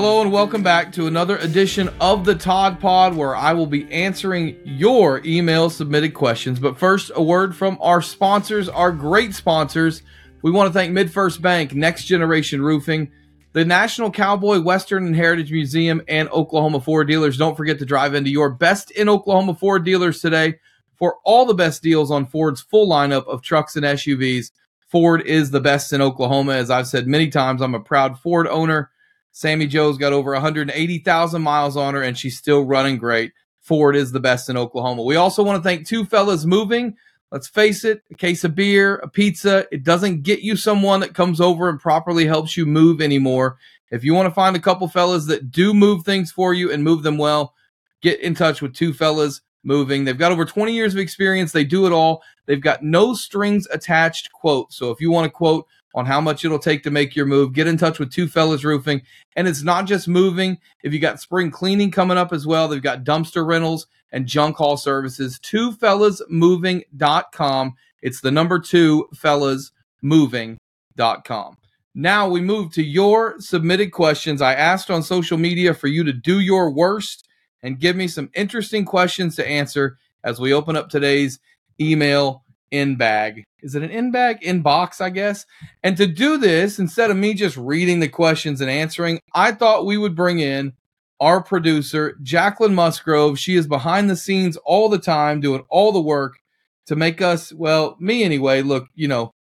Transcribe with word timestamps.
Hello 0.00 0.22
and 0.22 0.30
welcome 0.30 0.62
back 0.62 0.92
to 0.92 1.08
another 1.08 1.38
edition 1.38 1.90
of 2.00 2.24
the 2.24 2.36
Todd 2.36 2.78
Pod 2.78 3.16
where 3.16 3.34
I 3.34 3.52
will 3.52 3.66
be 3.66 3.92
answering 3.92 4.56
your 4.62 5.20
email 5.24 5.70
submitted 5.70 6.14
questions. 6.14 6.60
But 6.60 6.78
first, 6.78 7.10
a 7.16 7.20
word 7.20 7.56
from 7.56 7.76
our 7.80 8.00
sponsors, 8.00 8.68
our 8.68 8.92
great 8.92 9.34
sponsors. 9.34 10.04
We 10.42 10.52
want 10.52 10.68
to 10.68 10.72
thank 10.72 10.92
MidFirst 10.92 11.42
Bank, 11.42 11.74
Next 11.74 12.04
Generation 12.04 12.62
Roofing, 12.62 13.10
the 13.54 13.64
National 13.64 14.12
Cowboy 14.12 14.60
Western 14.60 15.04
and 15.04 15.16
Heritage 15.16 15.50
Museum, 15.50 16.00
and 16.06 16.28
Oklahoma 16.28 16.80
Ford 16.80 17.08
dealers. 17.08 17.36
Don't 17.36 17.56
forget 17.56 17.80
to 17.80 17.84
drive 17.84 18.14
into 18.14 18.30
your 18.30 18.50
best 18.50 18.92
in 18.92 19.08
Oklahoma 19.08 19.56
Ford 19.56 19.84
dealers 19.84 20.20
today 20.20 20.60
for 20.96 21.16
all 21.24 21.44
the 21.44 21.54
best 21.54 21.82
deals 21.82 22.12
on 22.12 22.24
Ford's 22.24 22.60
full 22.60 22.88
lineup 22.88 23.26
of 23.26 23.42
trucks 23.42 23.74
and 23.74 23.84
SUVs. 23.84 24.52
Ford 24.86 25.22
is 25.22 25.50
the 25.50 25.60
best 25.60 25.92
in 25.92 26.00
Oklahoma. 26.00 26.52
As 26.52 26.70
I've 26.70 26.86
said 26.86 27.08
many 27.08 27.30
times, 27.30 27.60
I'm 27.60 27.74
a 27.74 27.80
proud 27.80 28.16
Ford 28.20 28.46
owner. 28.46 28.92
Sammy 29.38 29.68
Joe's 29.68 29.98
got 29.98 30.12
over 30.12 30.32
180,000 30.32 31.42
miles 31.42 31.76
on 31.76 31.94
her 31.94 32.02
and 32.02 32.18
she's 32.18 32.36
still 32.36 32.64
running 32.64 32.98
great. 32.98 33.32
Ford 33.60 33.94
is 33.94 34.10
the 34.10 34.18
best 34.18 34.48
in 34.48 34.56
Oklahoma. 34.56 35.04
We 35.04 35.14
also 35.14 35.44
want 35.44 35.62
to 35.62 35.62
thank 35.62 35.86
Two 35.86 36.04
Fellas 36.04 36.44
Moving. 36.44 36.96
Let's 37.30 37.46
face 37.46 37.84
it, 37.84 38.02
a 38.10 38.16
case 38.16 38.42
of 38.42 38.56
beer, 38.56 38.96
a 38.96 39.06
pizza, 39.06 39.68
it 39.70 39.84
doesn't 39.84 40.24
get 40.24 40.40
you 40.40 40.56
someone 40.56 40.98
that 40.98 41.14
comes 41.14 41.40
over 41.40 41.68
and 41.68 41.78
properly 41.78 42.26
helps 42.26 42.56
you 42.56 42.66
move 42.66 43.00
anymore. 43.00 43.58
If 43.92 44.02
you 44.02 44.12
want 44.12 44.28
to 44.28 44.34
find 44.34 44.56
a 44.56 44.60
couple 44.60 44.88
fellas 44.88 45.26
that 45.26 45.52
do 45.52 45.72
move 45.72 46.04
things 46.04 46.32
for 46.32 46.52
you 46.52 46.72
and 46.72 46.82
move 46.82 47.04
them 47.04 47.16
well, 47.16 47.54
get 48.02 48.18
in 48.18 48.34
touch 48.34 48.60
with 48.60 48.74
Two 48.74 48.92
Fellas 48.92 49.40
Moving. 49.62 50.04
They've 50.04 50.18
got 50.18 50.32
over 50.32 50.46
20 50.46 50.72
years 50.72 50.94
of 50.94 51.00
experience. 51.00 51.52
They 51.52 51.62
do 51.62 51.86
it 51.86 51.92
all. 51.92 52.24
They've 52.46 52.60
got 52.60 52.82
no 52.82 53.14
strings 53.14 53.68
attached 53.70 54.32
quote. 54.32 54.72
So 54.72 54.90
if 54.90 55.00
you 55.00 55.12
want 55.12 55.26
to 55.26 55.30
quote 55.30 55.68
on 55.98 56.06
how 56.06 56.20
much 56.20 56.44
it'll 56.44 56.60
take 56.60 56.84
to 56.84 56.92
make 56.92 57.16
your 57.16 57.26
move, 57.26 57.52
get 57.52 57.66
in 57.66 57.76
touch 57.76 57.98
with 57.98 58.12
Two 58.12 58.28
Fellas 58.28 58.62
Roofing. 58.62 59.02
And 59.34 59.48
it's 59.48 59.64
not 59.64 59.86
just 59.86 60.06
moving. 60.06 60.58
If 60.84 60.92
you 60.92 61.00
got 61.00 61.20
spring 61.20 61.50
cleaning 61.50 61.90
coming 61.90 62.16
up 62.16 62.32
as 62.32 62.46
well, 62.46 62.68
they've 62.68 62.80
got 62.80 63.02
dumpster 63.02 63.44
rentals 63.44 63.88
and 64.12 64.24
junk 64.24 64.58
haul 64.58 64.76
services. 64.76 65.40
Two 65.42 65.72
fellasmoving.com. 65.72 67.74
It's 68.00 68.20
the 68.20 68.30
number 68.30 68.60
two 68.60 69.08
fellasmoving.com. 69.16 71.56
Now 71.96 72.28
we 72.28 72.40
move 72.40 72.72
to 72.74 72.84
your 72.84 73.40
submitted 73.40 73.90
questions. 73.90 74.40
I 74.40 74.54
asked 74.54 74.92
on 74.92 75.02
social 75.02 75.36
media 75.36 75.74
for 75.74 75.88
you 75.88 76.04
to 76.04 76.12
do 76.12 76.38
your 76.38 76.70
worst 76.70 77.26
and 77.60 77.80
give 77.80 77.96
me 77.96 78.06
some 78.06 78.30
interesting 78.34 78.84
questions 78.84 79.34
to 79.34 79.44
answer 79.44 79.98
as 80.22 80.38
we 80.38 80.52
open 80.52 80.76
up 80.76 80.90
today's 80.90 81.40
email 81.80 82.44
in 82.70 82.94
bag. 82.94 83.47
Is 83.62 83.74
it 83.74 83.82
an 83.82 83.90
in 83.90 84.10
bag? 84.10 84.40
Inbox, 84.40 85.00
I 85.00 85.10
guess. 85.10 85.46
And 85.82 85.96
to 85.96 86.06
do 86.06 86.38
this, 86.38 86.78
instead 86.78 87.10
of 87.10 87.16
me 87.16 87.34
just 87.34 87.56
reading 87.56 88.00
the 88.00 88.08
questions 88.08 88.60
and 88.60 88.70
answering, 88.70 89.20
I 89.34 89.52
thought 89.52 89.86
we 89.86 89.98
would 89.98 90.14
bring 90.14 90.38
in 90.38 90.74
our 91.20 91.42
producer, 91.42 92.16
Jacquelyn 92.22 92.74
Musgrove. 92.74 93.38
She 93.38 93.56
is 93.56 93.66
behind 93.66 94.08
the 94.08 94.16
scenes 94.16 94.56
all 94.64 94.88
the 94.88 94.98
time, 94.98 95.40
doing 95.40 95.64
all 95.68 95.92
the 95.92 96.00
work 96.00 96.38
to 96.86 96.96
make 96.96 97.20
us, 97.20 97.52
well, 97.52 97.96
me 97.98 98.22
anyway, 98.22 98.62
look, 98.62 98.86
you 98.94 99.08
know, 99.08 99.34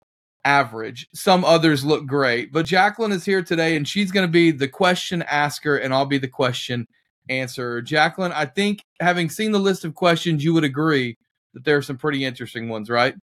average. 0.43 1.07
Some 1.13 1.45
others 1.45 1.85
look 1.85 2.05
great. 2.07 2.51
But 2.51 2.65
Jacquelyn 2.65 3.11
is 3.11 3.25
here 3.25 3.43
today 3.43 3.75
and 3.75 3.87
she's 3.87 4.11
going 4.11 4.25
to 4.25 4.31
be 4.31 4.51
the 4.51 4.67
question 4.67 5.21
asker 5.23 5.77
and 5.77 5.93
I'll 5.93 6.05
be 6.05 6.17
the 6.17 6.27
question 6.27 6.87
answerer. 7.29 7.81
Jacquelyn, 7.81 8.31
I 8.31 8.45
think 8.45 8.81
having 8.99 9.29
seen 9.29 9.51
the 9.51 9.59
list 9.59 9.85
of 9.85 9.93
questions, 9.93 10.43
you 10.43 10.53
would 10.53 10.63
agree 10.63 11.17
that 11.53 11.65
there 11.65 11.77
are 11.77 11.81
some 11.81 11.97
pretty 11.97 12.23
interesting 12.23 12.69
ones, 12.69 12.89
right? 12.89 13.15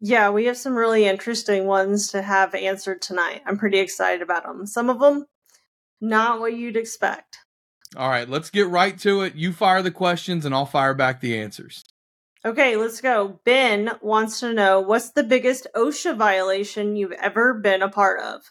Yeah, 0.00 0.30
we 0.30 0.44
have 0.44 0.56
some 0.56 0.76
really 0.76 1.06
interesting 1.06 1.66
ones 1.66 2.08
to 2.08 2.22
have 2.22 2.54
answered 2.54 3.02
tonight. 3.02 3.42
I'm 3.46 3.58
pretty 3.58 3.78
excited 3.78 4.22
about 4.22 4.44
them. 4.44 4.66
Some 4.66 4.90
of 4.90 5.00
them, 5.00 5.26
not 6.00 6.38
what 6.40 6.54
you'd 6.54 6.76
expect. 6.76 7.38
All 7.96 8.08
right, 8.08 8.28
let's 8.28 8.50
get 8.50 8.68
right 8.68 8.96
to 8.98 9.22
it. 9.22 9.34
You 9.34 9.52
fire 9.52 9.82
the 9.82 9.90
questions 9.90 10.44
and 10.44 10.54
I'll 10.54 10.66
fire 10.66 10.94
back 10.94 11.20
the 11.20 11.38
answers. 11.38 11.84
Okay, 12.44 12.76
let's 12.76 13.00
go. 13.00 13.40
Ben 13.44 13.90
wants 14.00 14.40
to 14.40 14.52
know 14.52 14.80
what's 14.80 15.10
the 15.10 15.24
biggest 15.24 15.66
OSHA 15.74 16.16
violation 16.16 16.94
you've 16.94 17.12
ever 17.12 17.54
been 17.54 17.82
a 17.82 17.88
part 17.88 18.20
of? 18.20 18.42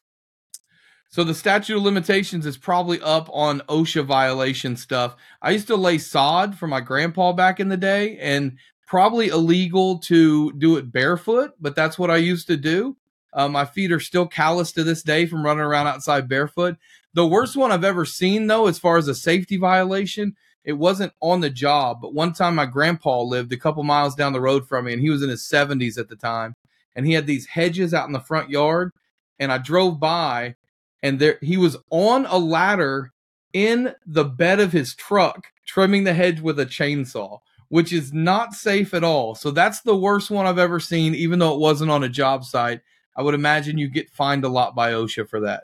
So 1.10 1.24
the 1.24 1.34
statute 1.34 1.78
of 1.78 1.84
limitations 1.84 2.46
is 2.46 2.58
probably 2.58 3.00
up 3.02 3.30
on 3.32 3.62
OSHA 3.62 4.06
violation 4.06 4.76
stuff. 4.76 5.16
I 5.42 5.52
used 5.52 5.68
to 5.68 5.78
lay 5.78 6.00
sod 6.00 6.58
for 6.58 6.68
my 6.68 6.82
grandpa 6.82 7.32
back 7.32 7.62
in 7.62 7.70
the 7.70 7.78
day, 7.78 8.18
and 8.18 8.58
probably 8.88 9.28
illegal 9.28 10.00
to 10.00 10.52
do 10.54 10.78
it 10.78 10.92
barefoot, 10.92 11.52
but 11.60 11.76
that's 11.76 12.00
what 12.00 12.10
I 12.10 12.18
used 12.18 12.48
to 12.48 12.58
do. 12.58 12.96
Uh, 13.34 13.50
my 13.50 13.66
feet 13.66 13.92
are 13.92 14.00
still 14.00 14.26
calloused 14.26 14.76
to 14.76 14.84
this 14.84 15.04
day 15.04 15.26
from 15.26 15.44
running 15.46 15.64
around 15.64 15.88
outside 15.88 16.30
barefoot. 16.30 16.78
The 17.14 17.28
worst 17.28 17.56
one 17.56 17.72
I've 17.72 17.84
ever 17.84 18.06
seen, 18.06 18.48
though, 18.48 18.68
as 18.68 18.80
far 18.80 18.98
as 18.98 19.08
a 19.08 19.14
safety 19.14 19.58
violation, 19.58 20.36
it 20.64 20.74
wasn't 20.74 21.14
on 21.22 21.42
the 21.42 21.50
job, 21.50 22.00
but 22.02 22.14
one 22.14 22.34
time 22.34 22.56
my 22.56 22.66
grandpa 22.66 23.22
lived 23.22 23.52
a 23.54 23.58
couple 23.58 23.84
miles 23.84 24.16
down 24.16 24.34
the 24.34 24.42
road 24.42 24.68
from 24.68 24.86
me, 24.86 24.94
and 24.94 25.02
he 25.02 25.10
was 25.10 25.22
in 25.22 25.30
his 25.30 25.44
70s 25.44 25.98
at 25.98 26.08
the 26.08 26.16
time, 26.16 26.56
and 26.96 27.06
he 27.06 27.14
had 27.14 27.28
these 27.28 27.48
hedges 27.48 27.94
out 27.94 28.08
in 28.08 28.14
the 28.14 28.20
front 28.20 28.50
yard, 28.50 28.92
and 29.38 29.52
I 29.52 29.60
drove 29.60 30.00
by, 30.00 30.56
and 31.04 31.20
there 31.20 31.38
he 31.42 31.58
was 31.58 31.78
on 31.90 32.26
a 32.26 32.38
ladder 32.38 33.12
in 33.54 33.96
the 34.06 34.26
bed 34.26 34.60
of 34.60 34.72
his 34.72 34.96
truck, 34.96 35.48
trimming 35.66 36.06
the 36.06 36.14
hedge 36.14 36.40
with 36.40 36.60
a 36.60 36.66
chainsaw 36.66 37.40
which 37.70 37.92
is 37.92 38.14
not 38.14 38.54
safe 38.54 38.94
at 38.94 39.04
all. 39.04 39.36
So 39.36 39.52
that's 39.52 39.82
the 39.82 39.96
worst 39.96 40.32
one 40.32 40.46
I've 40.46 40.58
ever 40.58 40.80
seen, 40.80 41.16
even 41.16 41.40
though 41.40 41.54
it 41.54 41.60
wasn't 41.60 41.92
on 41.92 42.04
a 42.04 42.10
job 42.10 42.44
site. 42.44 42.82
I 43.16 43.22
would 43.22 43.34
imagine 43.34 43.78
you 43.78 43.90
get 43.90 44.12
fined 44.12 44.46
a 44.46 44.50
lot 44.50 44.76
by 44.76 44.92
OSHA 44.92 45.28
for 45.28 45.42
that. 45.42 45.64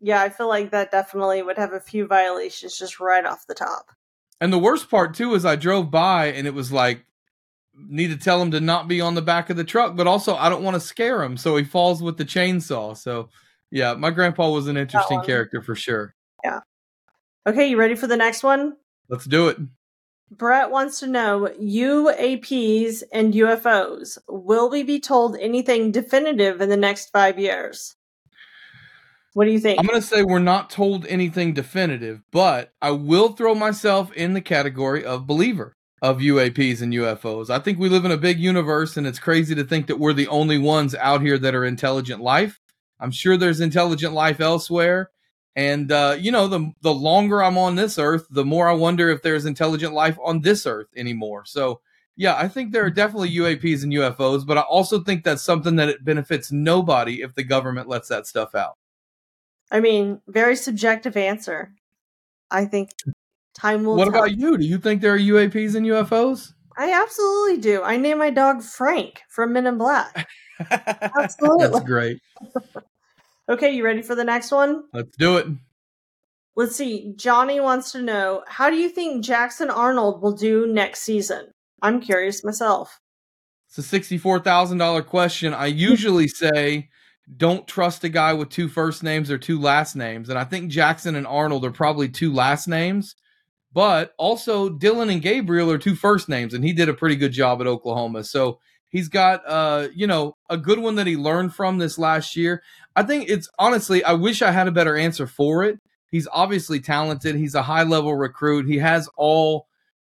Yeah, 0.00 0.22
I 0.22 0.28
feel 0.28 0.48
like 0.48 0.70
that 0.70 0.90
definitely 0.90 1.42
would 1.42 1.58
have 1.58 1.72
a 1.72 1.80
few 1.80 2.06
violations 2.06 2.78
just 2.78 3.00
right 3.00 3.24
off 3.24 3.46
the 3.46 3.54
top. 3.54 3.90
And 4.40 4.52
the 4.52 4.58
worst 4.58 4.90
part 4.90 5.14
too 5.14 5.34
is 5.34 5.44
I 5.44 5.56
drove 5.56 5.90
by 5.90 6.26
and 6.26 6.46
it 6.46 6.54
was 6.54 6.72
like 6.72 7.04
need 7.74 8.08
to 8.08 8.16
tell 8.16 8.40
him 8.40 8.50
to 8.50 8.60
not 8.60 8.88
be 8.88 9.00
on 9.00 9.14
the 9.14 9.22
back 9.22 9.50
of 9.50 9.56
the 9.56 9.64
truck, 9.64 9.96
but 9.96 10.06
also 10.06 10.34
I 10.34 10.48
don't 10.48 10.62
want 10.62 10.74
to 10.74 10.80
scare 10.80 11.22
him, 11.22 11.36
so 11.36 11.56
he 11.56 11.64
falls 11.64 12.02
with 12.02 12.16
the 12.16 12.24
chainsaw. 12.24 12.96
So 12.96 13.28
yeah, 13.70 13.94
my 13.94 14.10
grandpa 14.10 14.50
was 14.50 14.66
an 14.68 14.76
interesting 14.76 15.22
character 15.22 15.62
for 15.62 15.74
sure. 15.74 16.14
Yeah. 16.44 16.60
Okay, 17.46 17.68
you 17.68 17.76
ready 17.76 17.94
for 17.94 18.06
the 18.06 18.16
next 18.16 18.42
one? 18.42 18.76
Let's 19.08 19.24
do 19.24 19.48
it. 19.48 19.58
Brett 20.30 20.70
wants 20.70 21.00
to 21.00 21.06
know 21.08 21.48
UAPs 21.60 23.02
and 23.12 23.34
UFOs. 23.34 24.16
Will 24.28 24.70
we 24.70 24.82
be 24.82 25.00
told 25.00 25.36
anything 25.36 25.90
definitive 25.90 26.60
in 26.60 26.68
the 26.68 26.76
next 26.76 27.10
five 27.10 27.38
years? 27.38 27.96
What 29.34 29.44
do 29.44 29.50
you 29.52 29.60
think? 29.60 29.78
I'm 29.78 29.86
going 29.86 30.00
to 30.00 30.06
say 30.06 30.22
we're 30.22 30.38
not 30.38 30.70
told 30.70 31.06
anything 31.06 31.52
definitive, 31.52 32.22
but 32.30 32.72
I 32.80 32.92
will 32.92 33.30
throw 33.30 33.54
myself 33.54 34.12
in 34.12 34.34
the 34.34 34.40
category 34.40 35.04
of 35.04 35.26
believer 35.26 35.76
of 36.02 36.18
UAPs 36.18 36.80
and 36.80 36.92
UFOs. 36.92 37.50
I 37.50 37.58
think 37.58 37.78
we 37.78 37.88
live 37.88 38.04
in 38.04 38.10
a 38.10 38.16
big 38.16 38.38
universe, 38.38 38.96
and 38.96 39.06
it's 39.06 39.18
crazy 39.18 39.54
to 39.54 39.64
think 39.64 39.86
that 39.86 39.98
we're 39.98 40.12
the 40.12 40.28
only 40.28 40.58
ones 40.58 40.94
out 40.94 41.20
here 41.20 41.38
that 41.38 41.54
are 41.54 41.64
intelligent 41.64 42.22
life. 42.22 42.60
I'm 42.98 43.10
sure 43.10 43.36
there's 43.36 43.60
intelligent 43.60 44.14
life 44.14 44.40
elsewhere. 44.40 45.10
And 45.56 45.90
uh, 45.90 46.16
you 46.18 46.30
know, 46.32 46.46
the 46.46 46.72
the 46.80 46.94
longer 46.94 47.42
I'm 47.42 47.58
on 47.58 47.74
this 47.74 47.98
earth, 47.98 48.26
the 48.30 48.44
more 48.44 48.68
I 48.68 48.72
wonder 48.72 49.08
if 49.10 49.22
there's 49.22 49.46
intelligent 49.46 49.94
life 49.94 50.18
on 50.22 50.40
this 50.40 50.66
earth 50.66 50.88
anymore. 50.96 51.44
So 51.44 51.80
yeah, 52.16 52.36
I 52.36 52.48
think 52.48 52.72
there 52.72 52.84
are 52.84 52.90
definitely 52.90 53.30
UAPs 53.30 53.82
and 53.82 53.92
UFOs, 53.92 54.46
but 54.46 54.58
I 54.58 54.62
also 54.62 55.00
think 55.00 55.24
that's 55.24 55.42
something 55.42 55.76
that 55.76 55.88
it 55.88 56.04
benefits 56.04 56.52
nobody 56.52 57.22
if 57.22 57.34
the 57.34 57.42
government 57.42 57.88
lets 57.88 58.08
that 58.08 58.26
stuff 58.26 58.54
out. 58.54 58.76
I 59.70 59.80
mean, 59.80 60.20
very 60.26 60.56
subjective 60.56 61.16
answer. 61.16 61.72
I 62.50 62.64
think 62.64 62.90
time 63.54 63.84
will. 63.84 63.96
What 63.96 64.04
tell. 64.04 64.14
about 64.14 64.36
you? 64.36 64.58
Do 64.58 64.64
you 64.64 64.78
think 64.78 65.00
there 65.00 65.14
are 65.14 65.18
UAPs 65.18 65.74
and 65.74 65.86
UFOs? 65.86 66.52
I 66.76 66.92
absolutely 66.92 67.58
do. 67.58 67.82
I 67.82 67.96
named 67.96 68.18
my 68.18 68.30
dog 68.30 68.62
Frank 68.62 69.22
from 69.28 69.52
Men 69.52 69.66
in 69.66 69.78
Black. 69.78 70.28
absolutely, 70.70 71.68
that's 71.68 71.84
great. 71.84 72.20
Okay, 73.48 73.72
you 73.72 73.84
ready 73.84 74.02
for 74.02 74.14
the 74.14 74.24
next 74.24 74.52
one? 74.52 74.84
Let's 74.92 75.16
do 75.16 75.36
it. 75.38 75.46
Let's 76.56 76.76
see. 76.76 77.14
Johnny 77.16 77.60
wants 77.60 77.92
to 77.92 78.02
know 78.02 78.44
how 78.46 78.70
do 78.70 78.76
you 78.76 78.88
think 78.88 79.24
Jackson 79.24 79.70
Arnold 79.70 80.22
will 80.22 80.32
do 80.32 80.66
next 80.66 81.02
season? 81.02 81.52
I'm 81.82 82.00
curious 82.00 82.44
myself. 82.44 83.00
It's 83.68 83.78
a 83.92 84.00
$64,000 84.00 85.06
question. 85.06 85.54
I 85.54 85.66
usually 85.66 86.28
say 86.28 86.88
don't 87.36 87.66
trust 87.66 88.04
a 88.04 88.08
guy 88.08 88.32
with 88.32 88.48
two 88.48 88.68
first 88.68 89.02
names 89.02 89.30
or 89.30 89.38
two 89.38 89.60
last 89.60 89.94
names. 89.94 90.28
And 90.28 90.38
I 90.38 90.44
think 90.44 90.70
Jackson 90.70 91.14
and 91.14 91.26
Arnold 91.26 91.64
are 91.64 91.70
probably 91.70 92.08
two 92.08 92.32
last 92.32 92.66
names. 92.66 93.14
But 93.72 94.14
also, 94.18 94.68
Dillon 94.68 95.10
and 95.10 95.22
Gabriel 95.22 95.70
are 95.70 95.78
two 95.78 95.94
first 95.94 96.28
names, 96.28 96.54
and 96.54 96.64
he 96.64 96.72
did 96.72 96.88
a 96.88 96.94
pretty 96.94 97.14
good 97.14 97.30
job 97.30 97.60
at 97.60 97.68
Oklahoma. 97.68 98.24
So 98.24 98.58
He's 98.90 99.08
got 99.08 99.42
uh, 99.46 99.88
you 99.94 100.06
know, 100.06 100.36
a 100.48 100.56
good 100.56 100.80
one 100.80 100.96
that 100.96 101.06
he 101.06 101.16
learned 101.16 101.54
from 101.54 101.78
this 101.78 101.98
last 101.98 102.36
year. 102.36 102.62
I 102.96 103.04
think 103.04 103.30
it's 103.30 103.48
honestly, 103.58 104.04
I 104.04 104.12
wish 104.14 104.42
I 104.42 104.50
had 104.50 104.68
a 104.68 104.72
better 104.72 104.96
answer 104.96 105.26
for 105.26 105.64
it. 105.64 105.78
He's 106.10 106.28
obviously 106.32 106.80
talented. 106.80 107.36
He's 107.36 107.54
a 107.54 107.62
high 107.62 107.84
level 107.84 108.14
recruit. 108.14 108.66
He 108.66 108.78
has 108.78 109.08
all, 109.16 109.68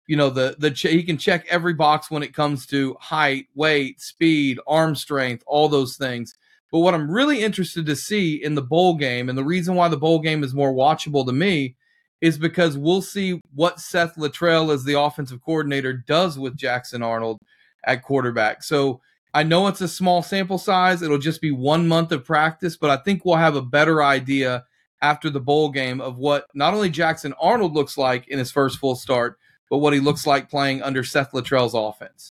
you 0.07 0.15
know, 0.15 0.29
the 0.29 0.55
the 0.57 0.71
ch- 0.71 0.83
he 0.83 1.03
can 1.03 1.17
check 1.17 1.45
every 1.49 1.73
box 1.73 2.09
when 2.09 2.23
it 2.23 2.33
comes 2.33 2.65
to 2.67 2.95
height, 3.01 3.47
weight, 3.53 3.99
speed, 3.99 4.59
arm 4.65 4.95
strength, 4.95 5.43
all 5.45 5.67
those 5.67 5.97
things. 5.97 6.33
But 6.71 6.79
what 6.79 6.93
I'm 6.93 7.11
really 7.11 7.41
interested 7.41 7.85
to 7.85 7.95
see 7.95 8.35
in 8.35 8.55
the 8.55 8.61
bowl 8.61 8.95
game, 8.95 9.27
and 9.27 9.37
the 9.37 9.43
reason 9.43 9.75
why 9.75 9.89
the 9.89 9.97
bowl 9.97 10.19
game 10.19 10.43
is 10.43 10.53
more 10.53 10.73
watchable 10.73 11.25
to 11.25 11.33
me, 11.33 11.75
is 12.21 12.37
because 12.37 12.77
we'll 12.77 13.01
see 13.01 13.41
what 13.53 13.79
Seth 13.79 14.15
Littrell 14.15 14.73
as 14.73 14.83
the 14.83 14.99
offensive 14.99 15.41
coordinator 15.41 15.93
does 15.93 16.37
with 16.37 16.55
Jackson 16.55 17.01
Arnold 17.01 17.39
at 17.83 18.03
quarterback. 18.03 18.63
So 18.63 19.01
I 19.33 19.43
know 19.43 19.67
it's 19.67 19.81
a 19.81 19.87
small 19.87 20.21
sample 20.21 20.57
size. 20.57 21.01
It'll 21.01 21.17
just 21.17 21.41
be 21.41 21.51
one 21.51 21.87
month 21.87 22.11
of 22.11 22.25
practice, 22.25 22.77
but 22.77 22.89
I 22.89 22.97
think 22.97 23.23
we'll 23.23 23.35
have 23.35 23.55
a 23.55 23.61
better 23.61 24.03
idea 24.03 24.65
after 25.01 25.29
the 25.29 25.39
bowl 25.39 25.69
game 25.69 26.01
of 26.01 26.17
what 26.17 26.47
not 26.53 26.73
only 26.73 26.89
Jackson 26.89 27.33
Arnold 27.39 27.73
looks 27.73 27.97
like 27.97 28.27
in 28.27 28.39
his 28.39 28.51
first 28.51 28.79
full 28.79 28.95
start, 28.95 29.37
but 29.69 29.77
what 29.77 29.93
he 29.93 29.99
looks 29.99 30.25
like 30.25 30.49
playing 30.49 30.81
under 30.81 31.03
Seth 31.03 31.31
Littrell's 31.31 31.75
offense. 31.75 32.31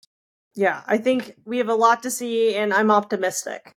Yeah, 0.55 0.81
I 0.87 0.97
think 0.97 1.35
we 1.45 1.59
have 1.59 1.69
a 1.69 1.75
lot 1.75 2.03
to 2.03 2.11
see, 2.11 2.55
and 2.55 2.73
I'm 2.73 2.89
optimistic. 2.89 3.73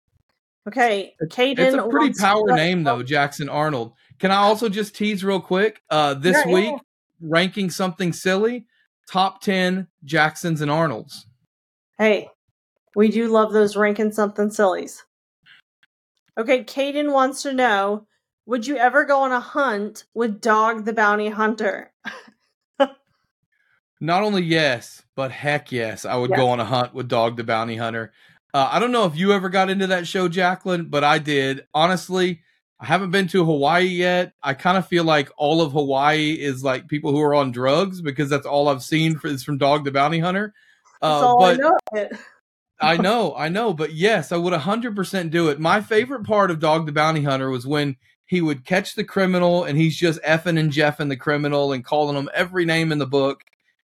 Okay, 0.66 1.14
Caden. 1.22 1.58
It's 1.58 1.76
a 1.76 1.88
pretty 1.88 2.14
power 2.18 2.54
name 2.56 2.84
though, 2.84 3.02
Jackson 3.02 3.48
Arnold. 3.48 3.92
Can 4.18 4.30
I 4.30 4.36
also 4.36 4.68
just 4.68 4.94
tease 4.94 5.22
real 5.22 5.40
quick? 5.40 5.82
Uh, 5.90 6.14
this 6.14 6.38
yeah, 6.44 6.52
week, 6.52 6.70
yeah. 6.70 6.78
ranking 7.20 7.70
something 7.70 8.12
silly, 8.12 8.66
top 9.10 9.42
ten 9.42 9.88
Jacksons 10.04 10.60
and 10.60 10.70
Arnolds. 10.70 11.26
Hey, 12.00 12.30
we 12.96 13.10
do 13.10 13.28
love 13.28 13.52
those 13.52 13.76
ranking 13.76 14.10
something 14.10 14.50
sillies. 14.50 15.04
Okay, 16.38 16.64
Caden 16.64 17.12
wants 17.12 17.42
to 17.42 17.52
know: 17.52 18.06
Would 18.46 18.66
you 18.66 18.78
ever 18.78 19.04
go 19.04 19.20
on 19.20 19.32
a 19.32 19.40
hunt 19.40 20.06
with 20.14 20.40
Dog 20.40 20.86
the 20.86 20.94
Bounty 20.94 21.28
Hunter? 21.28 21.92
Not 24.00 24.22
only 24.22 24.42
yes, 24.42 25.02
but 25.14 25.30
heck 25.30 25.70
yes, 25.72 26.06
I 26.06 26.16
would 26.16 26.30
yeah. 26.30 26.36
go 26.36 26.48
on 26.48 26.58
a 26.58 26.64
hunt 26.64 26.94
with 26.94 27.06
Dog 27.06 27.36
the 27.36 27.44
Bounty 27.44 27.76
Hunter. 27.76 28.14
Uh, 28.54 28.70
I 28.72 28.78
don't 28.78 28.92
know 28.92 29.04
if 29.04 29.14
you 29.14 29.34
ever 29.34 29.50
got 29.50 29.68
into 29.68 29.88
that 29.88 30.06
show, 30.06 30.26
Jacquelyn, 30.26 30.88
but 30.88 31.04
I 31.04 31.18
did. 31.18 31.66
Honestly, 31.74 32.40
I 32.80 32.86
haven't 32.86 33.10
been 33.10 33.28
to 33.28 33.44
Hawaii 33.44 33.84
yet. 33.84 34.32
I 34.42 34.54
kind 34.54 34.78
of 34.78 34.88
feel 34.88 35.04
like 35.04 35.30
all 35.36 35.60
of 35.60 35.72
Hawaii 35.72 36.32
is 36.32 36.64
like 36.64 36.88
people 36.88 37.12
who 37.12 37.20
are 37.20 37.34
on 37.34 37.52
drugs 37.52 38.00
because 38.00 38.30
that's 38.30 38.46
all 38.46 38.68
I've 38.68 38.82
seen 38.82 39.18
for, 39.18 39.28
is 39.28 39.44
from 39.44 39.58
Dog 39.58 39.84
the 39.84 39.92
Bounty 39.92 40.20
Hunter. 40.20 40.54
Uh, 41.02 41.34
but 41.36 41.54
I 41.54 41.56
know. 41.56 42.08
I 42.82 42.96
know, 42.96 43.34
I 43.36 43.48
know, 43.48 43.74
but 43.74 43.92
yes, 43.92 44.32
I 44.32 44.38
would 44.38 44.54
100% 44.54 45.30
do 45.30 45.48
it. 45.48 45.60
My 45.60 45.82
favorite 45.82 46.24
part 46.24 46.50
of 46.50 46.60
Dog 46.60 46.86
the 46.86 46.92
Bounty 46.92 47.22
Hunter 47.22 47.50
was 47.50 47.66
when 47.66 47.96
he 48.24 48.40
would 48.40 48.64
catch 48.64 48.94
the 48.94 49.04
criminal 49.04 49.64
and 49.64 49.76
he's 49.76 49.96
just 49.96 50.22
effing 50.22 50.58
and 50.58 50.72
jeffing 50.72 51.08
the 51.08 51.16
criminal 51.16 51.72
and 51.72 51.84
calling 51.84 52.16
him 52.16 52.30
every 52.32 52.64
name 52.64 52.90
in 52.90 52.98
the 52.98 53.06
book. 53.06 53.42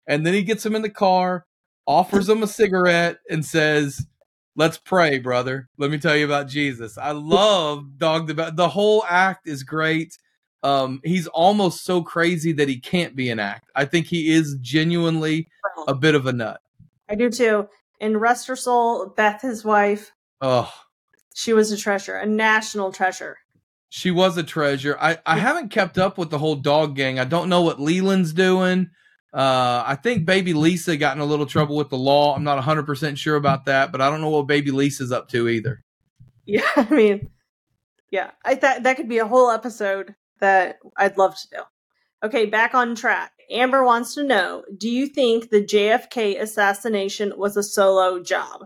And 0.06 0.26
then 0.26 0.34
he 0.34 0.44
gets 0.44 0.66
him 0.66 0.76
in 0.76 0.84
the 0.84 0.90
car, 0.90 1.46
offers 1.88 2.30
him 2.30 2.44
a 2.44 2.48
cigarette, 2.48 3.18
and 3.30 3.44
says, 3.44 4.06
Let's 4.56 4.78
pray, 4.78 5.18
brother. 5.18 5.70
Let 5.80 5.90
me 5.90 5.98
tell 5.98 6.16
you 6.16 6.26
about 6.26 6.48
Jesus. 6.48 6.98
I 7.00 7.12
love 7.12 7.98
Dog 7.98 8.28
the 8.28 8.36
Bounty. 8.36 8.56
The 8.56 8.70
whole 8.70 9.04
act 9.10 9.48
is 9.48 9.64
great. 9.64 10.18
Um, 10.62 11.02
he's 11.04 11.28
almost 11.28 11.84
so 11.84 12.04
crazy 12.04 12.52
that 12.54 12.70
he 12.70 12.80
can't 12.80 13.16
be 13.16 13.30
an 13.32 13.40
act. 13.40 13.72
I 13.76 13.86
think 13.86 14.06
he 14.06 14.32
is 14.32 14.58
genuinely 14.62 15.48
a 15.88 15.96
bit 15.96 16.14
of 16.14 16.28
a 16.28 16.34
nut. 16.34 16.62
I 17.14 17.16
do 17.16 17.30
too. 17.30 17.70
And 18.02 18.20
rest 18.20 18.48
her 18.48 18.56
soul, 18.56 19.14
Beth, 19.16 19.44
his 19.44 19.64
wife. 19.64 20.12
Oh, 20.42 20.74
she 21.36 21.54
was 21.54 21.72
a 21.72 21.78
treasure, 21.78 22.16
a 22.16 22.26
national 22.26 22.92
treasure. 22.92 23.38
She 23.90 24.10
was 24.10 24.36
a 24.36 24.44
treasure. 24.44 24.98
I, 25.00 25.20
I 25.26 25.38
haven't 25.38 25.70
kept 25.70 26.00
up 26.00 26.18
with 26.18 26.32
the 26.32 26.40
whole 26.40 26.56
dog 26.56 26.96
gang. 26.96 27.20
I 27.20 27.26
don't 27.26 27.50
know 27.50 27.62
what 27.62 27.80
Leland's 27.80 28.34
doing. 28.34 28.90
Uh, 29.32 29.84
I 29.86 29.96
think 29.96 30.26
baby 30.26 30.54
Lyssa 30.54 30.98
got 30.98 31.16
in 31.16 31.22
a 31.22 31.26
little 31.26 31.46
trouble 31.46 31.76
with 31.76 31.90
the 31.90 31.98
law. 31.98 32.36
I'm 32.36 32.44
not 32.44 32.64
100% 32.64 33.18
sure 33.18 33.36
about 33.36 33.66
that, 33.66 33.92
but 33.92 34.02
I 34.02 34.10
don't 34.10 34.22
know 34.22 34.30
what 34.30 34.48
baby 34.48 34.72
Lyssa's 34.72 35.12
up 35.12 35.30
to 35.30 35.48
either. 35.48 35.84
Yeah, 36.46 36.68
I 36.76 36.90
mean, 36.90 37.30
yeah, 38.10 38.32
I 38.44 38.56
thought 38.56 38.84
that 38.84 38.98
could 38.98 39.10
be 39.10 39.20
a 39.20 39.28
whole 39.28 39.52
episode 39.52 40.16
that 40.40 40.80
I'd 40.98 41.18
love 41.18 41.36
to 41.36 41.48
do. 41.52 41.62
Okay, 42.24 42.46
back 42.46 42.74
on 42.74 42.96
track. 42.96 43.32
Amber 43.52 43.84
wants 43.84 44.16
to 44.16 44.24
know 44.24 44.64
Do 44.78 44.90
you 44.90 45.08
think 45.08 45.50
the 45.50 45.62
JFK 45.64 46.40
assassination 46.40 47.34
was 47.38 47.58
a 47.58 47.64
solo 47.64 48.22
job? 48.24 48.66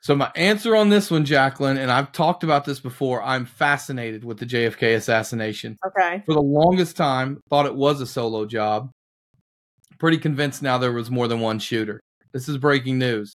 So, 0.00 0.14
my 0.14 0.30
answer 0.34 0.74
on 0.74 0.88
this 0.88 1.10
one, 1.10 1.26
Jacquelyn, 1.26 1.76
and 1.76 1.90
I've 1.90 2.12
talked 2.12 2.42
about 2.42 2.64
this 2.64 2.80
before, 2.80 3.22
I'm 3.22 3.44
fascinated 3.44 4.24
with 4.24 4.38
the 4.38 4.46
JFK 4.46 4.94
assassination. 4.94 5.76
Okay. 5.86 6.22
For 6.24 6.32
the 6.32 6.40
longest 6.40 6.96
time, 6.96 7.42
thought 7.50 7.66
it 7.66 7.74
was 7.74 8.00
a 8.00 8.06
solo 8.06 8.46
job 8.46 8.90
pretty 9.98 10.18
convinced 10.18 10.62
now 10.62 10.78
there 10.78 10.92
was 10.92 11.10
more 11.10 11.28
than 11.28 11.40
one 11.40 11.58
shooter. 11.58 12.00
This 12.32 12.48
is 12.48 12.56
breaking 12.58 12.98
news. 12.98 13.34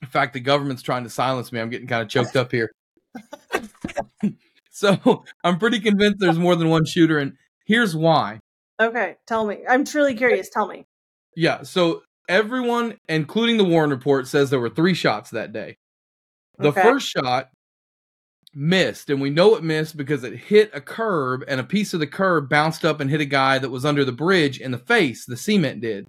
In 0.00 0.08
fact, 0.08 0.32
the 0.32 0.40
government's 0.40 0.82
trying 0.82 1.04
to 1.04 1.10
silence 1.10 1.52
me. 1.52 1.60
I'm 1.60 1.70
getting 1.70 1.86
kind 1.86 2.02
of 2.02 2.08
choked 2.08 2.36
up 2.36 2.50
here. 2.50 2.72
so 4.72 5.24
I'm 5.44 5.58
pretty 5.58 5.78
convinced 5.78 6.18
there's 6.18 6.38
more 6.38 6.56
than 6.56 6.68
one 6.68 6.84
shooter, 6.84 7.18
and 7.18 7.34
here's 7.64 7.94
why. 7.94 8.40
Okay, 8.80 9.16
tell 9.26 9.46
me. 9.46 9.58
I'm 9.68 9.84
truly 9.84 10.14
curious. 10.14 10.48
Tell 10.48 10.66
me. 10.66 10.86
Yeah, 11.36 11.62
so 11.62 12.02
everyone, 12.28 12.98
including 13.08 13.58
the 13.58 13.64
Warren 13.64 13.90
Report, 13.90 14.26
says 14.26 14.50
there 14.50 14.58
were 14.58 14.68
three 14.68 14.94
shots 14.94 15.30
that 15.30 15.52
day. 15.52 15.76
The 16.58 16.68
okay. 16.68 16.82
first 16.82 17.08
shot 17.08 17.50
missed, 18.54 19.08
and 19.08 19.20
we 19.20 19.30
know 19.30 19.54
it 19.54 19.62
missed 19.62 19.96
because 19.96 20.24
it 20.24 20.34
hit 20.36 20.70
a 20.74 20.80
curb, 20.80 21.44
and 21.46 21.60
a 21.60 21.64
piece 21.64 21.94
of 21.94 22.00
the 22.00 22.06
curb 22.06 22.48
bounced 22.48 22.84
up 22.84 23.00
and 23.00 23.10
hit 23.10 23.20
a 23.20 23.26
guy 23.26 23.58
that 23.58 23.70
was 23.70 23.84
under 23.84 24.04
the 24.04 24.12
bridge 24.12 24.58
in 24.58 24.72
the 24.72 24.78
face. 24.78 25.24
The 25.26 25.36
cement 25.36 25.80
did 25.80 26.06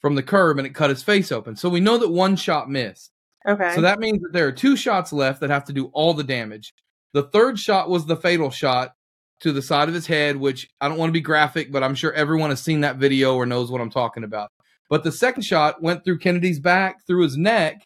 from 0.00 0.14
the 0.14 0.22
curb, 0.22 0.58
and 0.58 0.66
it 0.66 0.74
cut 0.74 0.90
his 0.90 1.02
face 1.02 1.30
open. 1.30 1.56
So 1.56 1.68
we 1.68 1.80
know 1.80 1.98
that 1.98 2.10
one 2.10 2.36
shot 2.36 2.70
missed. 2.70 3.10
Okay. 3.46 3.74
So 3.74 3.80
that 3.80 3.98
means 3.98 4.20
that 4.22 4.32
there 4.32 4.46
are 4.46 4.52
two 4.52 4.76
shots 4.76 5.12
left 5.12 5.40
that 5.40 5.50
have 5.50 5.64
to 5.66 5.72
do 5.72 5.86
all 5.92 6.14
the 6.14 6.24
damage. 6.24 6.72
The 7.12 7.24
third 7.24 7.58
shot 7.58 7.88
was 7.88 8.06
the 8.06 8.16
fatal 8.16 8.50
shot 8.50 8.92
to 9.40 9.52
the 9.52 9.62
side 9.62 9.88
of 9.88 9.94
his 9.94 10.06
head, 10.06 10.36
which 10.36 10.68
I 10.80 10.88
don't 10.88 10.98
want 10.98 11.10
to 11.10 11.14
be 11.14 11.20
graphic, 11.20 11.70
but 11.70 11.82
I'm 11.82 11.94
sure 11.94 12.12
everyone 12.12 12.50
has 12.50 12.62
seen 12.62 12.80
that 12.80 12.96
video 12.96 13.34
or 13.34 13.46
knows 13.46 13.70
what 13.70 13.80
I'm 13.80 13.90
talking 13.90 14.24
about. 14.24 14.50
But 14.88 15.04
the 15.04 15.12
second 15.12 15.42
shot 15.42 15.82
went 15.82 16.04
through 16.04 16.18
Kennedy's 16.18 16.60
back, 16.60 17.06
through 17.06 17.22
his 17.22 17.36
neck, 17.36 17.82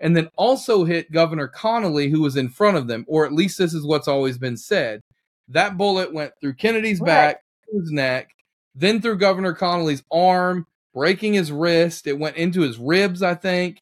and 0.00 0.16
then 0.16 0.28
also 0.36 0.84
hit 0.84 1.12
Governor 1.12 1.48
Connally, 1.48 2.10
who 2.10 2.20
was 2.20 2.36
in 2.36 2.48
front 2.48 2.76
of 2.76 2.86
them, 2.86 3.04
or 3.08 3.26
at 3.26 3.32
least 3.32 3.58
this 3.58 3.74
is 3.74 3.86
what's 3.86 4.08
always 4.08 4.38
been 4.38 4.56
said. 4.56 5.00
That 5.48 5.76
bullet 5.76 6.12
went 6.12 6.32
through 6.40 6.54
Kennedy's 6.54 7.00
right. 7.00 7.06
back, 7.06 7.40
his 7.72 7.90
neck, 7.90 8.30
then 8.74 9.00
through 9.00 9.18
Governor 9.18 9.54
Connally's 9.54 10.02
arm, 10.10 10.66
breaking 10.94 11.34
his 11.34 11.52
wrist. 11.52 12.06
It 12.06 12.18
went 12.18 12.36
into 12.36 12.60
his 12.62 12.78
ribs, 12.78 13.22
I 13.22 13.34
think. 13.34 13.80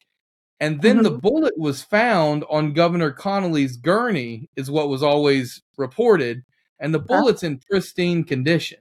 And 0.59 0.81
then 0.81 0.97
mm-hmm. 0.97 1.03
the 1.03 1.17
bullet 1.19 1.57
was 1.57 1.83
found 1.83 2.45
on 2.49 2.73
Governor 2.73 3.11
Connally's 3.11 3.77
gurney, 3.77 4.49
is 4.55 4.71
what 4.71 4.89
was 4.89 5.03
always 5.03 5.61
reported. 5.77 6.43
And 6.79 6.93
the 6.93 6.99
bullet's 6.99 7.43
in 7.43 7.59
pristine 7.69 8.23
condition. 8.23 8.79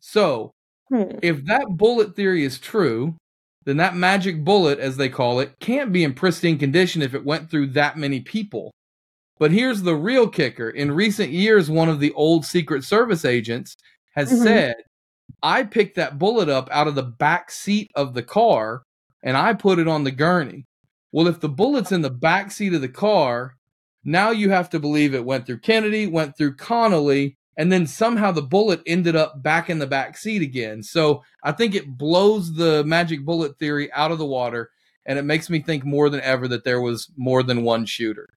So, 0.00 0.52
hmm. 0.88 1.18
if 1.22 1.44
that 1.46 1.66
bullet 1.76 2.14
theory 2.14 2.44
is 2.44 2.58
true, 2.58 3.16
then 3.64 3.76
that 3.78 3.96
magic 3.96 4.44
bullet, 4.44 4.78
as 4.78 4.96
they 4.96 5.08
call 5.08 5.40
it, 5.40 5.52
can't 5.60 5.92
be 5.92 6.04
in 6.04 6.14
pristine 6.14 6.58
condition 6.58 7.02
if 7.02 7.14
it 7.14 7.24
went 7.24 7.50
through 7.50 7.68
that 7.68 7.98
many 7.98 8.20
people. 8.20 8.72
But 9.38 9.52
here's 9.52 9.82
the 9.82 9.94
real 9.94 10.28
kicker. 10.28 10.70
In 10.70 10.92
recent 10.92 11.30
years, 11.30 11.70
one 11.70 11.88
of 11.88 12.00
the 12.00 12.12
old 12.12 12.44
Secret 12.44 12.84
Service 12.84 13.24
agents 13.24 13.76
has 14.14 14.32
mm-hmm. 14.32 14.42
said, 14.42 14.74
I 15.42 15.62
picked 15.62 15.96
that 15.96 16.18
bullet 16.18 16.48
up 16.48 16.68
out 16.72 16.88
of 16.88 16.94
the 16.94 17.02
back 17.02 17.50
seat 17.50 17.90
of 17.94 18.14
the 18.14 18.22
car 18.22 18.82
and 19.22 19.36
I 19.36 19.54
put 19.54 19.78
it 19.78 19.88
on 19.88 20.04
the 20.04 20.10
gurney. 20.10 20.64
Well, 21.12 21.26
if 21.26 21.40
the 21.40 21.48
bullet's 21.48 21.92
in 21.92 22.02
the 22.02 22.10
back 22.10 22.50
seat 22.50 22.74
of 22.74 22.80
the 22.80 22.88
car, 22.88 23.56
now 24.04 24.30
you 24.30 24.50
have 24.50 24.70
to 24.70 24.80
believe 24.80 25.14
it 25.14 25.24
went 25.24 25.46
through 25.46 25.60
Kennedy, 25.60 26.06
went 26.06 26.36
through 26.36 26.56
Connally, 26.56 27.36
and 27.56 27.72
then 27.72 27.86
somehow 27.86 28.30
the 28.30 28.42
bullet 28.42 28.82
ended 28.86 29.16
up 29.16 29.42
back 29.42 29.68
in 29.68 29.78
the 29.78 29.86
back 29.86 30.16
seat 30.16 30.42
again. 30.42 30.82
So 30.82 31.24
I 31.42 31.52
think 31.52 31.74
it 31.74 31.98
blows 31.98 32.54
the 32.54 32.84
magic 32.84 33.24
bullet 33.24 33.58
theory 33.58 33.92
out 33.92 34.12
of 34.12 34.18
the 34.18 34.26
water, 34.26 34.70
and 35.04 35.18
it 35.18 35.24
makes 35.24 35.50
me 35.50 35.60
think 35.60 35.84
more 35.84 36.08
than 36.10 36.20
ever 36.20 36.46
that 36.48 36.64
there 36.64 36.80
was 36.80 37.10
more 37.16 37.42
than 37.42 37.64
one 37.64 37.86
shooter. 37.86 38.28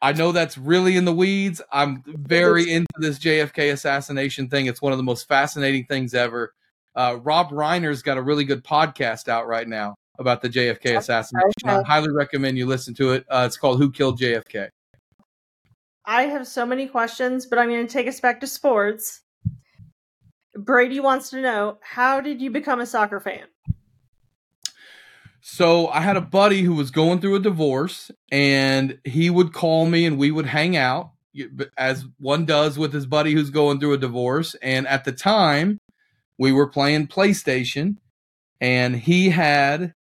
I 0.00 0.12
know 0.12 0.30
that's 0.30 0.56
really 0.56 0.96
in 0.96 1.04
the 1.04 1.12
weeds. 1.12 1.60
I'm 1.72 2.04
very 2.06 2.72
into 2.72 2.86
this 2.98 3.18
JFK 3.18 3.72
assassination 3.72 4.48
thing. 4.48 4.66
It's 4.66 4.80
one 4.80 4.92
of 4.92 4.98
the 4.98 5.02
most 5.04 5.26
fascinating 5.26 5.86
things 5.86 6.14
ever. 6.14 6.54
Uh, 6.94 7.18
Rob 7.20 7.50
Reiner's 7.50 8.02
got 8.02 8.16
a 8.16 8.22
really 8.22 8.44
good 8.44 8.64
podcast 8.64 9.28
out 9.28 9.48
right 9.48 9.66
now 9.68 9.96
about 10.18 10.42
the 10.42 10.48
JFK 10.48 10.98
assassination. 10.98 11.52
I 11.66 11.82
highly 11.82 12.10
recommend 12.10 12.58
you 12.58 12.66
listen 12.66 12.94
to 12.94 13.12
it. 13.12 13.24
Uh, 13.28 13.44
it's 13.46 13.56
called 13.56 13.78
Who 13.78 13.90
Killed 13.90 14.20
JFK. 14.20 14.70
I 16.04 16.22
have 16.22 16.46
so 16.46 16.64
many 16.64 16.86
questions, 16.86 17.46
but 17.46 17.58
I'm 17.58 17.68
going 17.68 17.86
to 17.86 17.92
take 17.92 18.08
us 18.08 18.20
back 18.20 18.40
to 18.40 18.46
sports. 18.46 19.20
Brady 20.56 21.00
wants 21.00 21.30
to 21.30 21.40
know 21.40 21.78
how 21.82 22.20
did 22.20 22.40
you 22.40 22.50
become 22.50 22.80
a 22.80 22.86
soccer 22.86 23.20
fan? 23.20 23.44
So 25.40 25.88
I 25.88 26.00
had 26.00 26.16
a 26.16 26.22
buddy 26.22 26.62
who 26.62 26.74
was 26.74 26.90
going 26.90 27.20
through 27.20 27.36
a 27.36 27.40
divorce, 27.40 28.10
and 28.32 28.98
he 29.04 29.30
would 29.30 29.52
call 29.52 29.86
me, 29.86 30.04
and 30.04 30.18
we 30.18 30.30
would 30.30 30.46
hang 30.46 30.76
out 30.76 31.12
as 31.76 32.04
one 32.18 32.44
does 32.44 32.78
with 32.78 32.92
his 32.92 33.06
buddy 33.06 33.32
who's 33.32 33.50
going 33.50 33.78
through 33.78 33.92
a 33.92 33.98
divorce. 33.98 34.56
And 34.62 34.86
at 34.88 35.04
the 35.04 35.12
time, 35.12 35.78
we 36.38 36.52
were 36.52 36.68
playing 36.68 37.06
PlayStation, 37.06 37.96
and 38.60 38.96
he 38.96 39.30
had 39.30 39.94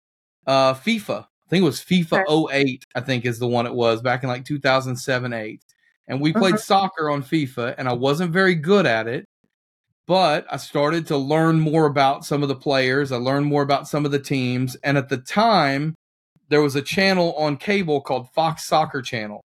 uh, 0.47 0.73
FIFA. 0.73 1.23
I 1.25 1.49
think 1.49 1.61
it 1.61 1.65
was 1.65 1.79
FIFA 1.81 2.49
08, 2.51 2.85
I 2.95 3.01
think 3.01 3.25
is 3.25 3.39
the 3.39 3.47
one 3.47 3.65
it 3.67 3.73
was 3.73 4.01
back 4.01 4.23
in 4.23 4.29
like 4.29 4.45
2007 4.45 5.33
8 5.33 5.61
and 6.07 6.21
we 6.21 6.31
played 6.33 6.55
uh-huh. 6.55 6.63
soccer 6.63 7.09
on 7.09 7.21
FIFA, 7.23 7.75
and 7.77 7.87
I 7.89 7.93
wasn't 7.93 8.31
very 8.31 8.55
good 8.55 8.85
at 8.85 9.07
it. 9.07 9.25
but 10.07 10.45
I 10.49 10.57
started 10.57 11.05
to 11.07 11.17
learn 11.17 11.59
more 11.59 11.85
about 11.85 12.23
some 12.25 12.41
of 12.41 12.47
the 12.49 12.55
players. 12.55 13.11
I 13.11 13.17
learned 13.17 13.45
more 13.45 13.61
about 13.61 13.87
some 13.89 14.05
of 14.05 14.11
the 14.11 14.19
teams. 14.19 14.75
And 14.83 14.97
at 14.97 15.09
the 15.09 15.17
time, 15.17 15.95
there 16.49 16.61
was 16.61 16.75
a 16.77 16.81
channel 16.81 17.33
on 17.33 17.57
cable 17.57 17.99
called 18.01 18.29
Fox 18.33 18.65
Soccer 18.65 19.01
Channel. 19.01 19.41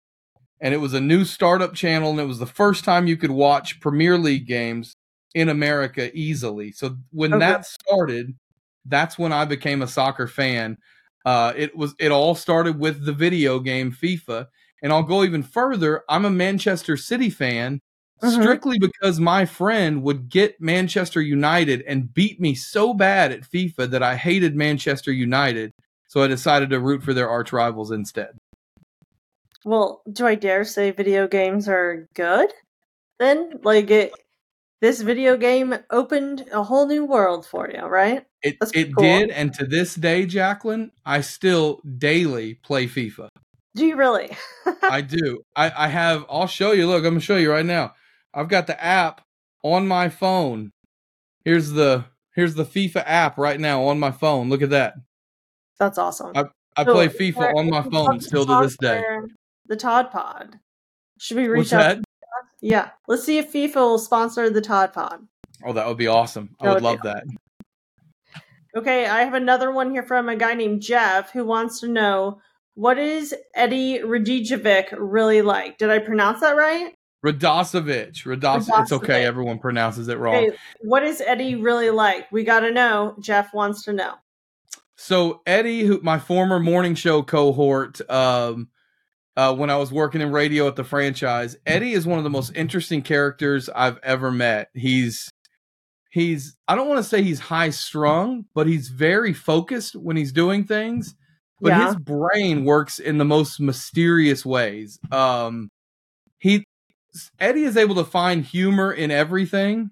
And 0.60 0.74
it 0.74 0.77
was 0.77 0.93
a 0.93 1.01
new 1.01 1.25
startup 1.25 1.74
channel, 1.74 2.12
and 2.12 2.20
it 2.20 2.25
was 2.25 2.38
the 2.39 2.46
first 2.46 2.84
time 2.86 3.08
you 3.08 3.17
could 3.17 3.31
watch 3.31 3.79
Premier 3.79 4.17
League 4.20 4.46
games 4.48 4.93
in 5.34 5.50
America 5.50 6.12
easily. 6.15 6.72
So 6.72 6.98
when 7.12 7.34
Okay. 7.34 7.39
that 7.39 7.65
started, 7.65 8.36
that's 8.85 9.17
when 9.17 9.31
I 9.33 9.45
became 9.45 9.81
a 9.81 9.88
soccer 9.88 10.27
fan. 10.27 10.77
Uh, 11.25 11.53
it 11.55 11.75
was 11.75 11.93
it 12.00 12.11
all 12.11 12.35
started 12.35 12.79
with 12.79 13.05
the 13.05 13.13
video 13.13 13.59
game 13.59 13.91
FIFA, 13.91 14.47
and 14.81 14.91
I'll 14.91 15.03
go 15.03 15.23
even 15.23 15.43
further. 15.43 16.03
I'm 16.09 16.25
a 16.25 16.31
Manchester 16.31 16.97
City 16.97 17.29
fan 17.29 17.79
Mhm. 18.23 18.41
strictly 18.41 18.79
because 18.79 19.19
my 19.19 19.45
friend 19.45 20.03
would 20.03 20.29
get 20.29 20.61
Manchester 20.61 21.21
United 21.21 21.83
and 21.88 22.13
beat 22.13 22.39
me 22.39 22.55
so 22.55 22.93
bad 22.93 23.31
at 23.31 23.41
FIFA 23.41 23.89
that 23.91 24.03
I 24.03 24.15
hated 24.15 24.55
Manchester 24.55 25.11
United. 25.11 25.71
So 26.07 26.21
I 26.21 26.27
decided 26.27 26.69
to 26.71 26.79
root 26.79 27.03
for 27.03 27.13
their 27.13 27.29
arch 27.29 27.53
rivals 27.53 27.91
instead. 27.91 28.38
Well, 29.63 30.01
do 30.11 30.25
I 30.25 30.35
dare 30.35 30.63
say 30.65 30.91
video 30.91 31.27
games 31.27 31.67
are 31.67 32.07
good? 32.15 32.51
Then, 33.19 33.59
like 33.63 33.91
it, 33.91 34.11
this 34.81 35.01
video 35.01 35.38
game 35.38 35.75
opened 35.89 36.45
a 36.51 36.63
whole 36.63 36.88
new 36.88 37.05
world 37.05 37.45
for 37.45 37.69
you, 37.69 37.81
right? 37.85 38.25
It 38.41 38.57
That's 38.59 38.71
it 38.73 38.95
cool. 38.95 39.03
did, 39.03 39.29
and 39.29 39.53
to 39.53 39.65
this 39.65 39.95
day, 39.95 40.25
Jacquelyn, 40.25 40.91
I 41.05 41.21
still 41.21 41.79
daily 41.97 42.55
play 42.55 42.88
FIFA. 42.88 43.29
Do 43.75 43.85
you 43.85 43.95
really? 43.95 44.35
I 44.83 45.01
do. 45.01 45.41
I, 45.55 45.71
I 45.85 45.88
have. 45.88 46.25
I'll 46.29 46.47
show 46.47 46.71
you. 46.71 46.88
Look, 46.88 46.97
I'm 47.05 47.11
gonna 47.13 47.19
show 47.19 47.38
you 47.38 47.51
right 47.51 47.65
now. 47.65 47.93
I've 48.33 48.50
got 48.50 48.67
the 48.67 48.81
app 48.83 49.21
on 49.63 49.88
my 49.88 50.09
phone. 50.09 50.71
Here's 51.45 51.69
the 51.71 52.05
here's 52.35 52.55
the 52.55 52.65
FIFA 52.65 53.03
app 53.05 53.38
right 53.38 53.59
now 53.59 53.83
on 53.83 54.00
my 54.00 54.11
phone. 54.11 54.50
Look 54.50 54.61
at 54.61 54.71
that. 54.71 54.95
That's 55.79 55.97
awesome. 55.97 56.31
I 56.35 56.83
So, 56.85 56.93
play 56.93 57.07
FIFA 57.07 57.55
on 57.55 57.69
my 57.69 57.83
phone 57.83 58.19
still 58.19 58.45
to 58.45 58.61
this 58.63 58.77
day. 58.77 59.03
The 59.67 59.75
Todd 59.75 60.11
Pod. 60.11 60.59
Should 61.19 61.38
we 61.38 61.47
reach 61.47 61.57
What's 61.71 61.73
out? 61.73 61.79
that? 61.97 62.03
Yeah, 62.62 62.91
let's 63.08 63.24
see 63.24 63.39
if 63.39 63.51
FIFA 63.51 63.75
will 63.75 64.00
sponsor 64.00 64.50
the 64.50 64.62
Todd 64.62 64.94
Pod. 64.94 65.27
Oh, 65.65 65.74
that 65.74 65.88
would 65.88 65.98
be 65.98 66.08
awesome. 66.08 66.56
I 66.60 66.65
That 66.65 66.70
would 66.70 66.75
would 66.75 66.84
love 66.84 67.00
that. 67.03 67.24
Okay, 68.75 69.06
I 69.06 69.24
have 69.24 69.34
another 69.34 69.72
one 69.72 69.91
here 69.91 70.03
from 70.03 70.30
a 70.30 70.36
guy 70.36 70.53
named 70.53 70.82
Jeff 70.82 71.32
who 71.32 71.44
wants 71.44 71.82
to 71.82 71.88
know 71.88 72.39
what 72.75 72.98
is 72.98 73.36
Eddie 73.53 74.00
Radicevic 74.00 74.96
really 74.98 75.41
like? 75.41 75.77
Did 75.77 75.89
I 75.89 76.00
pronounce 76.00 76.39
that 76.39 76.56
right? 76.56 76.96
Radosovic. 77.25 78.24
Rados- 78.24 78.70
It's 78.82 78.91
okay. 78.91 79.25
Everyone 79.25 79.60
pronounces 79.60 80.08
it 80.08 80.18
wrong. 80.18 80.36
Okay, 80.36 80.58
what 80.82 81.03
is 81.03 81.22
Eddie 81.22 81.56
really 81.56 81.89
like? 81.89 82.32
We 82.32 82.44
got 82.44 82.62
to 82.62 82.72
know. 82.72 83.15
Jeff 83.20 83.53
wants 83.53 83.84
to 83.84 83.94
know. 83.94 84.13
So 84.96 85.41
Eddie, 85.46 85.82
who 85.84 86.00
my 86.01 86.18
former 86.18 86.60
morning 86.60 86.96
show 86.96 87.24
cohort, 87.24 88.00
um, 88.10 88.70
uh, 89.38 89.55
when 89.55 89.69
I 89.69 89.77
was 89.77 89.91
working 89.91 90.21
in 90.21 90.31
radio 90.31 90.67
at 90.67 90.75
the 90.75 90.83
franchise, 90.83 91.55
Eddie 91.65 91.93
is 91.93 92.05
one 92.05 92.17
of 92.17 92.23
the 92.23 92.29
most 92.29 92.55
interesting 92.55 93.01
characters 93.01 93.69
I've 93.69 93.97
ever 94.03 94.31
met. 94.31 94.69
He's 94.73 95.29
he's 96.09 96.55
I 96.67 96.75
don't 96.75 96.88
want 96.89 97.00
to 97.00 97.09
say 97.09 97.23
he's 97.23 97.39
high 97.39 97.69
strung, 97.69 98.45
but 98.53 98.67
he's 98.67 98.89
very 98.89 99.33
focused 99.33 99.95
when 99.95 100.17
he's 100.17 100.33
doing 100.33 100.65
things. 100.65 101.15
But 101.61 101.69
Yeah. 101.69 101.88
his 101.88 101.95
brain 101.95 102.65
works 102.65 103.00
in 103.00 103.17
the 103.19 103.25
most 103.25 103.59
mysterious 103.59 104.45
ways. 104.45 105.00
Um, 105.11 105.69
he 106.39 106.63
Eddie 107.39 107.63
is 107.63 107.77
able 107.77 107.95
to 107.95 108.05
find 108.05 108.43
humor 108.43 108.91
in 108.91 109.11
everything, 109.11 109.91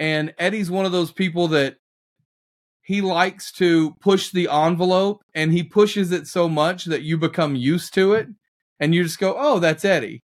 and 0.00 0.34
Eddie's 0.38 0.70
one 0.70 0.86
of 0.86 0.92
those 0.92 1.12
people 1.12 1.48
that 1.48 1.76
he 2.82 3.02
likes 3.02 3.52
to 3.52 3.94
push 4.00 4.30
the 4.30 4.48
envelope 4.48 5.22
and 5.34 5.52
he 5.52 5.62
pushes 5.62 6.10
it 6.10 6.26
so 6.26 6.48
much 6.48 6.86
that 6.86 7.02
you 7.02 7.18
become 7.18 7.54
used 7.54 7.92
to 7.92 8.14
it 8.14 8.28
and 8.80 8.94
you 8.94 9.02
just 9.02 9.18
go, 9.18 9.34
"Oh, 9.38 9.58
that's 9.58 9.84
Eddie." 9.84 10.22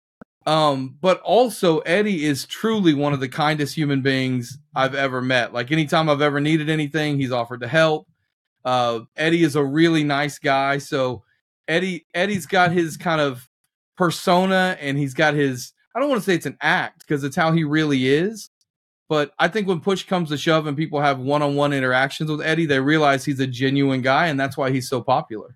Um, 0.47 0.97
but 1.01 1.21
also 1.23 1.81
Eddie 1.81 2.25
is 2.25 2.47
truly 2.47 2.95
one 2.95 3.13
of 3.13 3.19
the 3.19 3.29
kindest 3.29 3.75
human 3.75 4.01
beings 4.01 4.57
I've 4.77 4.95
ever 4.95 5.21
met. 5.21 5.53
Like 5.53 5.73
anytime 5.73 6.09
I've 6.09 6.23
ever 6.23 6.41
needed 6.41 6.71
anything, 6.71 7.19
he's 7.19 7.33
offered 7.33 7.61
to 7.63 7.69
help. 7.69 8.07
Uh, 8.65 9.01
Eddie 9.17 9.43
is 9.43 9.57
a 9.57 9.65
really 9.65 10.05
nice 10.05 10.39
guy. 10.39 10.79
So 10.79 11.25
Eddie 11.67 12.07
Eddie's 12.15 12.47
got 12.47 12.71
his 12.71 12.97
kind 12.97 13.21
of 13.21 13.49
persona 13.97 14.77
and 14.81 14.97
he's 14.97 15.15
got 15.15 15.35
his 15.35 15.73
I 15.95 16.01
don't 16.01 16.09
want 16.11 16.23
to 16.23 16.27
say 16.27 16.35
it's 16.35 16.47
an 16.47 16.59
act 16.61 17.01
because 17.01 17.25
it's 17.25 17.37
how 17.37 17.53
he 17.53 17.65
really 17.65 18.07
is. 18.07 18.51
But 19.09 19.33
I 19.39 19.49
think 19.49 19.67
when 19.67 19.81
push 19.81 20.05
comes 20.05 20.29
to 20.29 20.37
shove 20.37 20.67
and 20.67 20.77
people 20.77 21.01
have 21.01 21.21
one-on-one 21.21 21.73
interactions 21.73 22.31
with 22.31 22.43
Eddie, 22.43 22.67
they 22.67 22.81
realize 22.81 23.25
he's 23.25 23.39
a 23.39 23.47
genuine 23.47 24.03
guy, 24.03 24.27
and 24.27 24.39
that's 24.39 24.57
why 24.57 24.71
he's 24.71 24.89
so 24.89 25.01
popular. 25.01 25.55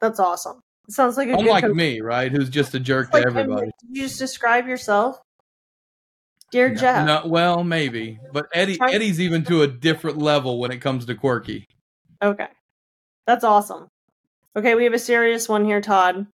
That's 0.00 0.20
awesome. 0.20 0.62
Sounds 0.92 1.16
like 1.16 1.28
a 1.28 1.32
Unlike 1.32 1.64
good 1.64 1.76
me, 1.76 2.00
right? 2.02 2.30
Who's 2.30 2.50
just 2.50 2.74
a 2.74 2.80
jerk 2.80 3.10
to 3.12 3.18
everybody. 3.18 3.66
Did 3.66 3.74
you 3.96 4.02
just 4.02 4.18
describe 4.18 4.68
yourself? 4.68 5.18
Dear 6.50 6.74
Jeff. 6.74 7.06
No, 7.06 7.22
well, 7.26 7.64
maybe, 7.64 8.18
but 8.30 8.46
Eddie 8.52 8.78
Eddie's 8.78 9.18
even 9.18 9.42
to 9.44 9.62
a 9.62 9.66
different 9.66 10.18
level 10.18 10.58
when 10.60 10.70
it 10.70 10.82
comes 10.82 11.06
to 11.06 11.14
quirky. 11.14 11.66
Okay. 12.22 12.48
That's 13.26 13.42
awesome. 13.42 13.88
Okay, 14.54 14.74
we 14.74 14.84
have 14.84 14.92
a 14.92 14.98
serious 14.98 15.48
one 15.48 15.64
here, 15.64 15.80
Todd. 15.80 16.26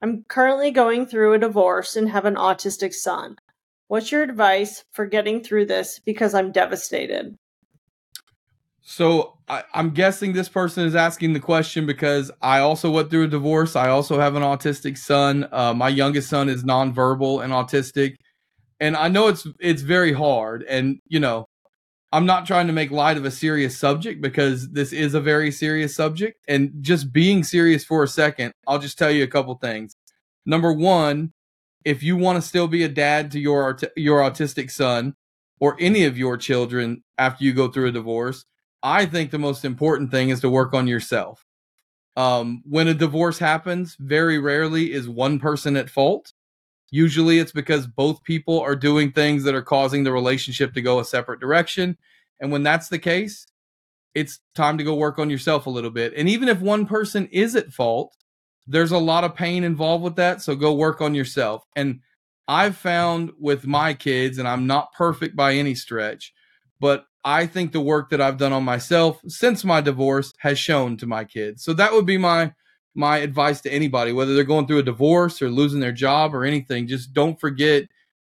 I'm 0.00 0.24
currently 0.28 0.70
going 0.70 1.04
through 1.04 1.34
a 1.34 1.38
divorce 1.38 1.96
and 1.96 2.08
have 2.08 2.24
an 2.24 2.36
autistic 2.36 2.94
son. 2.94 3.36
What's 3.88 4.10
your 4.10 4.22
advice 4.22 4.84
for 4.92 5.04
getting 5.04 5.42
through 5.42 5.66
this 5.66 6.00
because 6.06 6.32
I'm 6.32 6.50
devastated? 6.50 7.36
So 8.90 9.36
I, 9.50 9.64
I'm 9.74 9.90
guessing 9.90 10.32
this 10.32 10.48
person 10.48 10.86
is 10.86 10.94
asking 10.96 11.34
the 11.34 11.40
question 11.40 11.84
because 11.84 12.30
I 12.40 12.60
also 12.60 12.90
went 12.90 13.10
through 13.10 13.24
a 13.24 13.28
divorce. 13.28 13.76
I 13.76 13.90
also 13.90 14.18
have 14.18 14.34
an 14.34 14.42
autistic 14.42 14.96
son. 14.96 15.46
Uh, 15.52 15.74
my 15.74 15.90
youngest 15.90 16.30
son 16.30 16.48
is 16.48 16.64
nonverbal 16.64 17.44
and 17.44 17.52
autistic, 17.52 18.16
and 18.80 18.96
I 18.96 19.08
know 19.08 19.28
it's 19.28 19.46
it's 19.60 19.82
very 19.82 20.14
hard. 20.14 20.62
And 20.62 21.00
you 21.06 21.20
know, 21.20 21.44
I'm 22.12 22.24
not 22.24 22.46
trying 22.46 22.66
to 22.68 22.72
make 22.72 22.90
light 22.90 23.18
of 23.18 23.26
a 23.26 23.30
serious 23.30 23.76
subject 23.76 24.22
because 24.22 24.70
this 24.70 24.94
is 24.94 25.12
a 25.12 25.20
very 25.20 25.50
serious 25.50 25.94
subject. 25.94 26.40
And 26.48 26.72
just 26.80 27.12
being 27.12 27.44
serious 27.44 27.84
for 27.84 28.02
a 28.02 28.08
second, 28.08 28.52
I'll 28.66 28.78
just 28.78 28.96
tell 28.96 29.10
you 29.10 29.22
a 29.22 29.28
couple 29.28 29.54
things. 29.56 29.94
Number 30.46 30.72
one, 30.72 31.34
if 31.84 32.02
you 32.02 32.16
want 32.16 32.42
to 32.42 32.48
still 32.48 32.68
be 32.68 32.84
a 32.84 32.88
dad 32.88 33.32
to 33.32 33.38
your 33.38 33.78
your 33.96 34.22
autistic 34.22 34.70
son 34.70 35.14
or 35.60 35.76
any 35.78 36.06
of 36.06 36.16
your 36.16 36.38
children 36.38 37.04
after 37.18 37.44
you 37.44 37.52
go 37.52 37.68
through 37.68 37.88
a 37.88 37.92
divorce, 37.92 38.46
I 38.82 39.06
think 39.06 39.30
the 39.30 39.38
most 39.38 39.64
important 39.64 40.10
thing 40.10 40.30
is 40.30 40.40
to 40.40 40.50
work 40.50 40.74
on 40.74 40.86
yourself. 40.86 41.44
Um, 42.16 42.62
when 42.64 42.88
a 42.88 42.94
divorce 42.94 43.38
happens, 43.38 43.96
very 43.98 44.38
rarely 44.38 44.92
is 44.92 45.08
one 45.08 45.38
person 45.38 45.76
at 45.76 45.90
fault. 45.90 46.32
Usually 46.90 47.38
it's 47.38 47.52
because 47.52 47.86
both 47.86 48.24
people 48.24 48.60
are 48.60 48.76
doing 48.76 49.12
things 49.12 49.44
that 49.44 49.54
are 49.54 49.62
causing 49.62 50.04
the 50.04 50.12
relationship 50.12 50.74
to 50.74 50.82
go 50.82 50.98
a 50.98 51.04
separate 51.04 51.40
direction. 51.40 51.96
And 52.40 52.50
when 52.50 52.62
that's 52.62 52.88
the 52.88 52.98
case, 52.98 53.46
it's 54.14 54.40
time 54.54 54.78
to 54.78 54.84
go 54.84 54.94
work 54.94 55.18
on 55.18 55.30
yourself 55.30 55.66
a 55.66 55.70
little 55.70 55.90
bit. 55.90 56.12
And 56.16 56.28
even 56.28 56.48
if 56.48 56.60
one 56.60 56.86
person 56.86 57.28
is 57.30 57.54
at 57.54 57.72
fault, 57.72 58.16
there's 58.66 58.92
a 58.92 58.98
lot 58.98 59.24
of 59.24 59.34
pain 59.34 59.64
involved 59.64 60.02
with 60.02 60.16
that. 60.16 60.42
So 60.42 60.56
go 60.56 60.72
work 60.72 61.00
on 61.00 61.14
yourself. 61.14 61.64
And 61.76 62.00
I've 62.48 62.76
found 62.76 63.32
with 63.38 63.66
my 63.66 63.94
kids, 63.94 64.38
and 64.38 64.48
I'm 64.48 64.66
not 64.66 64.92
perfect 64.92 65.36
by 65.36 65.54
any 65.54 65.74
stretch, 65.74 66.32
but 66.80 67.04
I 67.28 67.46
think 67.46 67.72
the 67.72 67.80
work 67.82 68.08
that 68.08 68.22
I've 68.22 68.38
done 68.38 68.54
on 68.54 68.64
myself 68.64 69.20
since 69.28 69.62
my 69.62 69.82
divorce 69.82 70.32
has 70.38 70.58
shown 70.58 70.96
to 70.96 71.06
my 71.06 71.26
kids. 71.26 71.62
So 71.62 71.74
that 71.74 71.92
would 71.92 72.06
be 72.06 72.16
my 72.16 72.54
my 72.94 73.18
advice 73.18 73.60
to 73.60 73.70
anybody, 73.70 74.12
whether 74.12 74.34
they're 74.34 74.44
going 74.44 74.66
through 74.66 74.78
a 74.78 74.82
divorce 74.82 75.42
or 75.42 75.50
losing 75.50 75.80
their 75.80 75.92
job 75.92 76.34
or 76.34 76.46
anything. 76.46 76.86
Just 76.86 77.12
don't 77.12 77.38
forget 77.38 77.84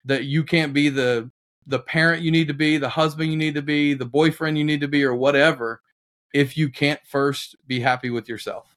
that 0.05 0.25
you 0.25 0.43
can't 0.43 0.75
be 0.75 0.89
the 0.89 1.31
the 1.65 1.79
parent 1.79 2.25
you 2.25 2.33
need 2.33 2.49
to 2.49 2.55
be, 2.55 2.77
the 2.77 2.89
husband 2.89 3.31
you 3.31 3.37
need 3.37 3.55
to 3.55 3.63
be, 3.63 3.95
the 3.95 4.05
boyfriend 4.05 4.59
you 4.59 4.65
need 4.65 4.81
to 4.81 4.89
be, 4.89 5.05
or 5.05 5.15
whatever, 5.15 5.81
if 6.35 6.57
you 6.57 6.69
can't 6.69 7.01
first 7.07 7.55
be 7.69 7.79
happy 7.79 8.11
with 8.11 8.29
yourself. 8.29 8.75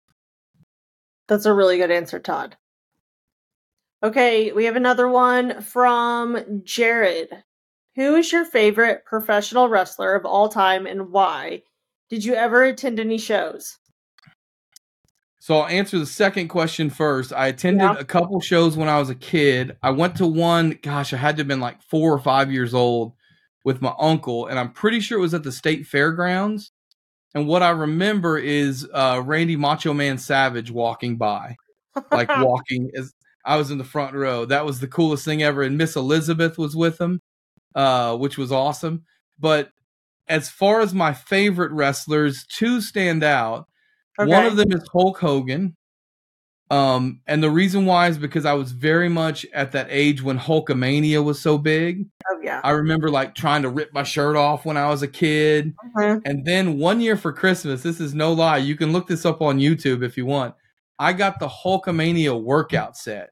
That's 1.27 1.47
a 1.47 1.53
really 1.53 1.77
good 1.77 1.89
answer, 1.89 2.19
Todd. 2.19 2.57
Okay, 4.03 4.51
we 4.51 4.65
have 4.65 4.75
another 4.75 5.07
one 5.07 5.63
from 5.63 6.61
Jared. 6.63 7.43
Who 7.95 8.15
is 8.15 8.31
your 8.31 8.45
favorite 8.45 9.05
professional 9.05 9.67
wrestler 9.69 10.15
of 10.15 10.25
all 10.25 10.47
time 10.49 10.85
and 10.87 11.11
why? 11.11 11.63
Did 12.09 12.23
you 12.23 12.33
ever 12.33 12.63
attend 12.63 12.99
any 12.99 13.17
shows? 13.17 13.77
So 15.39 15.57
I'll 15.57 15.67
answer 15.67 15.97
the 15.97 16.05
second 16.05 16.49
question 16.49 16.89
first. 16.89 17.33
I 17.33 17.47
attended 17.47 17.81
Yeah. 17.81 17.95
a 17.97 18.03
couple 18.05 18.39
shows 18.41 18.77
when 18.77 18.87
I 18.87 18.99
was 18.99 19.09
a 19.09 19.15
kid. 19.15 19.75
I 19.81 19.89
went 19.89 20.15
to 20.17 20.27
one, 20.27 20.77
gosh, 20.83 21.13
I 21.13 21.17
had 21.17 21.35
to 21.37 21.41
have 21.41 21.47
been 21.47 21.59
like 21.59 21.81
four 21.81 22.13
or 22.13 22.19
five 22.19 22.51
years 22.51 22.73
old 22.73 23.13
with 23.65 23.81
my 23.81 23.93
uncle, 23.99 24.47
and 24.47 24.59
I'm 24.59 24.71
pretty 24.71 24.99
sure 24.99 25.17
it 25.17 25.21
was 25.21 25.33
at 25.33 25.43
the 25.43 25.51
state 25.51 25.87
fairgrounds. 25.87 26.71
And 27.33 27.47
what 27.47 27.63
I 27.63 27.69
remember 27.71 28.37
is 28.37 28.87
uh, 28.93 29.21
Randy 29.25 29.55
Macho 29.55 29.93
Man 29.93 30.17
Savage 30.17 30.69
walking 30.69 31.17
by, 31.17 31.55
like 32.11 32.29
walking 32.37 32.91
as 32.95 33.11
I 33.45 33.55
was 33.57 33.71
in 33.71 33.77
the 33.79 33.83
front 33.83 34.13
row. 34.15 34.45
That 34.45 34.65
was 34.65 34.79
the 34.79 34.87
coolest 34.87 35.25
thing 35.25 35.41
ever. 35.41 35.63
And 35.63 35.77
Miss 35.77 35.95
Elizabeth 35.95 36.57
was 36.57 36.75
with 36.75 36.99
him. 37.01 37.19
Uh, 37.75 38.17
which 38.17 38.37
was 38.37 38.51
awesome. 38.51 39.03
But 39.39 39.69
as 40.27 40.49
far 40.49 40.81
as 40.81 40.93
my 40.93 41.13
favorite 41.13 41.71
wrestlers, 41.71 42.45
two 42.45 42.81
stand 42.81 43.23
out. 43.23 43.67
Okay. 44.19 44.29
One 44.29 44.45
of 44.45 44.55
them 44.55 44.71
is 44.71 44.87
Hulk 44.91 45.19
Hogan. 45.19 45.75
Um, 46.71 47.19
and 47.27 47.43
the 47.43 47.49
reason 47.49 47.85
why 47.85 48.07
is 48.07 48.17
because 48.17 48.45
I 48.45 48.53
was 48.53 48.71
very 48.71 49.09
much 49.09 49.45
at 49.53 49.73
that 49.73 49.87
age 49.89 50.23
when 50.23 50.39
Hulkamania 50.39 51.21
was 51.21 51.41
so 51.41 51.57
big. 51.57 52.05
Oh 52.29 52.39
yeah. 52.41 52.61
I 52.63 52.69
remember 52.69 53.09
like 53.09 53.35
trying 53.35 53.63
to 53.63 53.69
rip 53.69 53.93
my 53.93 54.03
shirt 54.03 54.37
off 54.37 54.65
when 54.65 54.77
I 54.77 54.87
was 54.87 55.01
a 55.01 55.07
kid. 55.07 55.73
Mm-hmm. 55.97 56.19
And 56.23 56.45
then 56.45 56.79
one 56.79 57.01
year 57.01 57.17
for 57.17 57.33
Christmas, 57.33 57.83
this 57.83 57.99
is 57.99 58.13
no 58.13 58.31
lie, 58.31 58.55
you 58.55 58.77
can 58.77 58.93
look 58.93 59.07
this 59.07 59.25
up 59.25 59.41
on 59.41 59.59
YouTube 59.59 60.01
if 60.01 60.15
you 60.15 60.25
want. 60.25 60.55
I 60.97 61.11
got 61.11 61.39
the 61.41 61.49
Hulkamania 61.49 62.41
workout 62.41 62.95
set, 62.95 63.31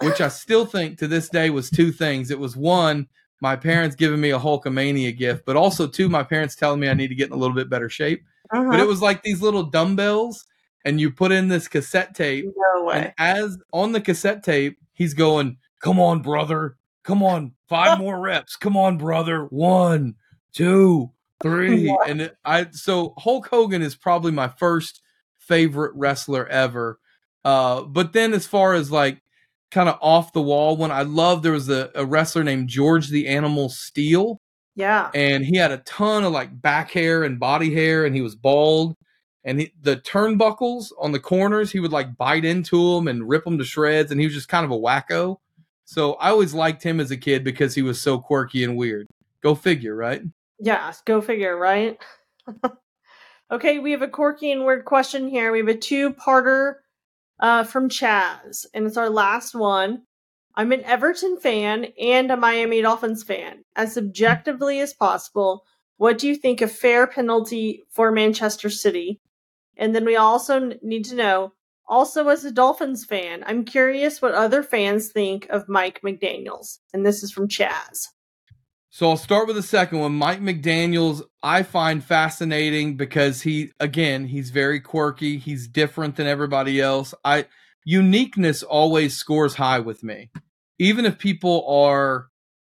which 0.00 0.20
I 0.20 0.28
still 0.28 0.64
think 0.64 0.98
to 0.98 1.08
this 1.08 1.28
day 1.28 1.50
was 1.50 1.70
two 1.70 1.90
things. 1.90 2.30
It 2.30 2.38
was 2.38 2.56
one, 2.56 3.08
my 3.40 3.56
parents 3.56 3.96
giving 3.96 4.20
me 4.20 4.30
a 4.30 4.38
Hulkamania 4.38 5.16
gift, 5.16 5.44
but 5.44 5.56
also 5.56 5.86
two, 5.86 6.08
my 6.08 6.22
parents 6.22 6.56
telling 6.56 6.80
me 6.80 6.88
I 6.88 6.94
need 6.94 7.08
to 7.08 7.14
get 7.14 7.28
in 7.28 7.32
a 7.32 7.36
little 7.36 7.54
bit 7.54 7.68
better 7.68 7.90
shape. 7.90 8.24
Uh-huh. 8.50 8.70
But 8.70 8.80
it 8.80 8.86
was 8.86 9.02
like 9.02 9.22
these 9.22 9.42
little 9.42 9.64
dumbbells 9.64 10.46
and 10.84 11.00
you 11.00 11.10
put 11.10 11.32
in 11.32 11.48
this 11.48 11.68
cassette 11.68 12.14
tape. 12.14 12.46
No 12.74 12.84
way. 12.84 12.94
And 12.94 13.14
as 13.18 13.58
on 13.72 13.92
the 13.92 14.00
cassette 14.00 14.44
tape, 14.44 14.78
he's 14.92 15.14
going, 15.14 15.58
"Come 15.80 15.98
on, 15.98 16.22
brother. 16.22 16.76
Come 17.02 17.22
on, 17.22 17.52
five 17.68 17.98
more 18.00 18.18
reps. 18.18 18.56
Come 18.56 18.76
on, 18.76 18.96
brother. 18.96 19.44
One, 19.46 20.14
two, 20.52 21.10
three. 21.42 21.94
And 22.06 22.22
it, 22.22 22.36
I 22.44 22.68
so 22.70 23.14
Hulk 23.18 23.48
Hogan 23.48 23.82
is 23.82 23.96
probably 23.96 24.32
my 24.32 24.48
first 24.48 25.02
favorite 25.38 25.92
wrestler 25.94 26.46
ever. 26.46 27.00
Uh, 27.44 27.82
but 27.82 28.12
then 28.12 28.32
as 28.32 28.46
far 28.46 28.74
as 28.74 28.90
like 28.90 29.22
kind 29.70 29.88
of 29.88 29.98
off 30.00 30.32
the 30.32 30.42
wall 30.42 30.76
one, 30.76 30.90
I 30.90 31.02
love 31.02 31.42
there 31.42 31.52
was 31.52 31.68
a, 31.68 31.90
a 31.94 32.04
wrestler 32.04 32.44
named 32.44 32.68
George 32.68 33.08
the 33.08 33.28
Animal 33.28 33.68
Steele. 33.68 34.40
Yeah. 34.74 35.10
And 35.14 35.44
he 35.44 35.56
had 35.56 35.72
a 35.72 35.78
ton 35.78 36.24
of 36.24 36.32
like 36.32 36.60
back 36.60 36.90
hair 36.90 37.24
and 37.24 37.40
body 37.40 37.74
hair, 37.74 38.04
and 38.04 38.14
he 38.14 38.22
was 38.22 38.36
bald 38.36 38.96
and 39.46 39.60
he, 39.60 39.72
the 39.80 39.96
turnbuckles 39.96 40.90
on 40.98 41.12
the 41.12 41.20
corners, 41.20 41.70
he 41.70 41.78
would 41.78 41.92
like 41.92 42.16
bite 42.16 42.44
into 42.44 42.94
them 42.94 43.06
and 43.06 43.28
rip 43.28 43.44
them 43.44 43.58
to 43.58 43.64
shreds, 43.64 44.10
and 44.10 44.20
he 44.20 44.26
was 44.26 44.34
just 44.34 44.48
kind 44.48 44.64
of 44.64 44.72
a 44.72 44.76
wacko. 44.76 45.36
So 45.84 46.14
I 46.14 46.30
always 46.30 46.52
liked 46.52 46.82
him 46.82 46.98
as 46.98 47.12
a 47.12 47.16
kid 47.16 47.44
because 47.44 47.72
he 47.72 47.82
was 47.82 48.02
so 48.02 48.18
quirky 48.18 48.64
and 48.64 48.76
weird. 48.76 49.06
Go 49.40 49.54
figure, 49.54 49.94
right? 49.94 50.20
Yeah, 50.58 50.92
go 51.04 51.20
figure, 51.20 51.56
right? 51.56 51.96
okay, 53.52 53.78
we 53.78 53.92
have 53.92 54.02
a 54.02 54.08
quirky 54.08 54.50
and 54.50 54.64
weird 54.64 54.84
question 54.84 55.28
here. 55.28 55.52
We 55.52 55.58
have 55.58 55.68
a 55.68 55.76
two-parter 55.76 56.74
uh, 57.40 57.64
from 57.64 57.88
Chaz, 57.88 58.66
and 58.72 58.86
it's 58.86 58.96
our 58.96 59.10
last 59.10 59.54
one. 59.54 60.02
I'm 60.54 60.72
an 60.72 60.84
Everton 60.84 61.38
fan 61.38 61.86
and 62.00 62.30
a 62.30 62.36
Miami 62.36 62.80
Dolphins 62.80 63.22
fan. 63.22 63.64
As 63.74 63.98
objectively 63.98 64.80
as 64.80 64.94
possible, 64.94 65.64
what 65.98 66.18
do 66.18 66.28
you 66.28 66.34
think 66.34 66.60
a 66.60 66.68
fair 66.68 67.06
penalty 67.06 67.84
for 67.90 68.10
Manchester 68.10 68.70
City? 68.70 69.20
And 69.76 69.94
then 69.94 70.04
we 70.04 70.16
also 70.16 70.72
need 70.82 71.04
to 71.06 71.14
know, 71.14 71.52
also 71.86 72.28
as 72.28 72.44
a 72.44 72.50
Dolphins 72.50 73.04
fan, 73.04 73.44
I'm 73.46 73.64
curious 73.64 74.22
what 74.22 74.34
other 74.34 74.62
fans 74.62 75.12
think 75.12 75.46
of 75.50 75.68
Mike 75.68 76.00
McDaniels. 76.02 76.78
And 76.94 77.04
this 77.04 77.22
is 77.22 77.30
from 77.30 77.48
Chaz. 77.48 78.08
So 78.96 79.10
I'll 79.10 79.18
start 79.18 79.46
with 79.46 79.56
the 79.56 79.62
second 79.62 79.98
one. 79.98 80.14
Mike 80.14 80.40
McDaniels, 80.40 81.20
I 81.42 81.64
find 81.64 82.02
fascinating 82.02 82.96
because 82.96 83.42
he, 83.42 83.72
again, 83.78 84.24
he's 84.24 84.48
very 84.48 84.80
quirky. 84.80 85.36
He's 85.36 85.68
different 85.68 86.16
than 86.16 86.26
everybody 86.26 86.80
else. 86.80 87.12
I 87.22 87.44
uniqueness 87.84 88.62
always 88.62 89.14
scores 89.14 89.56
high 89.56 89.80
with 89.80 90.02
me. 90.02 90.30
Even 90.78 91.04
if 91.04 91.18
people 91.18 91.66
are, 91.68 92.28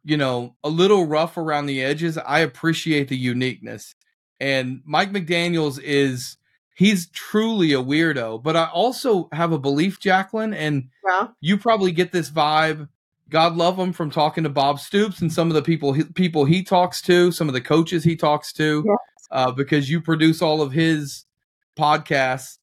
you 0.03 0.17
know, 0.17 0.57
a 0.61 0.67
little 0.67 1.05
rough 1.05 1.37
around 1.37 1.67
the 1.67 1.81
edges, 1.81 2.17
I 2.17 2.39
appreciate 2.39 3.07
the 3.07 3.15
uniqueness. 3.15 3.95
And 4.41 4.81
Mike 4.83 5.13
McDaniels 5.13 5.79
is 5.81 6.35
he's 6.75 7.09
truly 7.11 7.71
a 7.71 7.81
weirdo. 7.81 8.43
But 8.43 8.57
I 8.57 8.65
also 8.65 9.29
have 9.31 9.53
a 9.53 9.57
belief, 9.57 10.01
Jacquelyn, 10.01 10.53
and 10.53 10.89
yeah. 11.09 11.27
you 11.39 11.57
probably 11.57 11.93
get 11.93 12.11
this 12.11 12.29
vibe. 12.29 12.89
God 13.29 13.55
love 13.55 13.77
him 13.77 13.93
from 13.93 14.09
talking 14.09 14.43
to 14.43 14.49
Bob 14.49 14.79
Stoops 14.79 15.21
and 15.21 15.31
some 15.31 15.49
of 15.49 15.55
the 15.55 15.61
people 15.61 15.93
he, 15.93 16.03
people 16.03 16.45
he 16.45 16.63
talks 16.63 17.01
to, 17.03 17.31
some 17.31 17.47
of 17.47 17.53
the 17.53 17.61
coaches 17.61 18.03
he 18.03 18.15
talks 18.15 18.51
to, 18.53 18.83
yes. 18.85 19.27
uh, 19.31 19.51
because 19.51 19.89
you 19.89 20.01
produce 20.01 20.41
all 20.41 20.61
of 20.61 20.71
his 20.71 21.25
podcasts. 21.77 22.57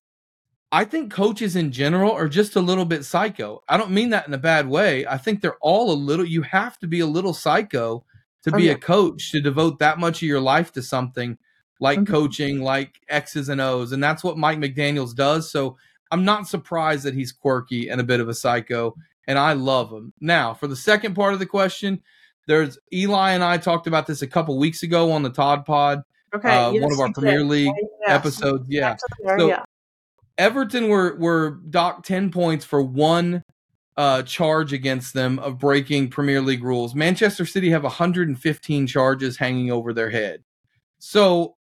I 0.73 0.85
think 0.85 1.13
coaches 1.13 1.55
in 1.55 1.71
general 1.71 2.13
are 2.13 2.29
just 2.29 2.57
a 2.57 2.61
little 2.61 2.85
bit 2.85 3.05
psycho. 3.05 3.63
I 3.69 3.77
don't 3.77 3.93
mean 3.93 4.11
that 4.11 4.27
in 4.27 4.35
a 4.35 4.39
bad 4.39 4.69
way. 4.69 5.07
I 5.07 5.17
think 5.17 5.41
they're 5.41 5.59
all 5.61 5.93
a 5.93 5.95
little. 5.95 6.27
You 6.27 6.43
have 6.43 6.79
to 6.81 6.89
be 6.89 7.01
a 7.01 7.07
little 7.07 7.33
psycho 7.33 8.05
to 8.43 8.51
oh, 8.53 8.57
be 8.57 8.65
yeah. 8.65 8.73
a 8.73 8.77
coach 8.77 9.31
to 9.31 9.41
devote 9.41 9.79
that 9.79 9.99
much 9.99 10.19
of 10.19 10.29
your 10.29 10.41
life 10.41 10.73
to 10.73 10.83
something 10.83 11.39
like 11.81 12.01
mm-hmm. 12.01 12.13
coaching, 12.13 12.61
like 12.61 13.01
X's 13.09 13.49
and 13.49 13.61
O's. 13.61 13.93
And 13.93 14.03
that's 14.03 14.25
what 14.25 14.39
Mike 14.39 14.59
McDaniels 14.59 15.15
does. 15.15 15.51
So 15.51 15.77
I'm 16.11 16.25
not 16.25 16.49
surprised 16.49 17.05
that 17.05 17.15
he's 17.15 17.33
quirky 17.33 17.89
and 17.89 18.01
a 18.01 18.05
bit 18.05 18.21
of 18.21 18.29
a 18.29 18.35
psycho. 18.35 18.97
And 19.27 19.39
I 19.39 19.55
love 19.55 19.91
him. 19.91 20.13
Now, 20.21 20.55
for 20.55 20.67
the 20.67 20.77
second 20.77 21.15
part 21.15 21.33
of 21.33 21.39
the 21.39 21.47
question, 21.47 22.03
there's 22.47 22.79
Eli 22.93 23.33
and 23.33 23.43
I 23.43 23.59
talked 23.59 23.87
about 23.87 24.07
this 24.07 24.23
a 24.23 24.27
couple 24.27 24.57
weeks 24.59 24.83
ago 24.83 25.11
on 25.11 25.23
the 25.23 25.31
Todd 25.31 25.65
Pod. 25.65 26.03
Okay. 26.35 26.49
Uh, 26.49 26.71
yes, 26.71 26.83
one 26.83 26.93
of 26.93 27.01
our 27.01 27.13
Premier 27.13 27.39
did. 27.39 27.49
League 27.49 27.75
yes. 28.01 28.11
episodes. 28.11 28.67
Yeah. 28.69 28.97
so 29.37 29.49
yeah. 29.49 29.63
Everton 30.39 30.89
were 30.89 31.17
were 31.17 31.61
docked 31.71 32.07
ten 32.07 32.31
points 32.31 32.65
for 32.65 32.83
one 32.83 33.43
uh, 33.97 34.23
charge 34.23 34.73
against 34.73 35.15
them 35.15 35.39
of 35.39 35.59
breaking 35.59 36.11
Premier 36.11 36.41
League 36.41 36.63
rules. 36.63 36.95
Manchester 36.95 37.47
City 37.47 37.71
have 37.71 37.83
115 37.83 38.87
charges 38.87 39.39
hanging 39.39 39.71
over 39.71 39.93
their 39.93 40.11
head. 40.11 40.45
So 40.99 41.57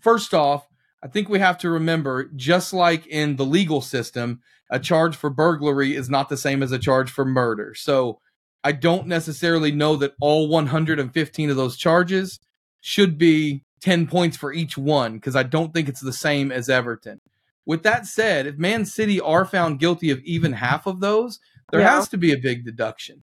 first 0.00 0.32
off, 0.32 0.68
I 1.02 1.08
think 1.08 1.28
we 1.28 1.38
have 1.38 1.58
to 1.58 1.70
remember 1.70 2.30
just 2.36 2.72
like 2.72 3.06
in 3.06 3.36
the 3.36 3.44
legal 3.44 3.80
system, 3.80 4.40
a 4.70 4.78
charge 4.78 5.16
for 5.16 5.30
burglary 5.30 5.94
is 5.94 6.08
not 6.08 6.28
the 6.28 6.36
same 6.36 6.62
as 6.62 6.72
a 6.72 6.78
charge 6.78 7.10
for 7.10 7.24
murder. 7.24 7.74
So 7.74 8.20
I 8.62 8.72
don't 8.72 9.06
necessarily 9.06 9.72
know 9.72 9.96
that 9.96 10.14
all 10.20 10.48
115 10.48 11.50
of 11.50 11.56
those 11.56 11.76
charges 11.76 12.38
should 12.80 13.18
be 13.18 13.64
10 13.80 14.06
points 14.06 14.36
for 14.36 14.52
each 14.52 14.78
one 14.78 15.14
because 15.14 15.34
I 15.34 15.42
don't 15.42 15.74
think 15.74 15.88
it's 15.88 16.00
the 16.00 16.12
same 16.12 16.52
as 16.52 16.68
Everton. 16.68 17.20
With 17.66 17.82
that 17.82 18.06
said, 18.06 18.46
if 18.46 18.56
Man 18.58 18.84
City 18.84 19.20
are 19.20 19.44
found 19.44 19.80
guilty 19.80 20.10
of 20.10 20.20
even 20.20 20.54
half 20.54 20.86
of 20.86 21.00
those, 21.00 21.40
there 21.70 21.80
yeah. 21.80 21.90
has 21.90 22.08
to 22.08 22.18
be 22.18 22.32
a 22.32 22.38
big 22.38 22.64
deduction. 22.64 23.22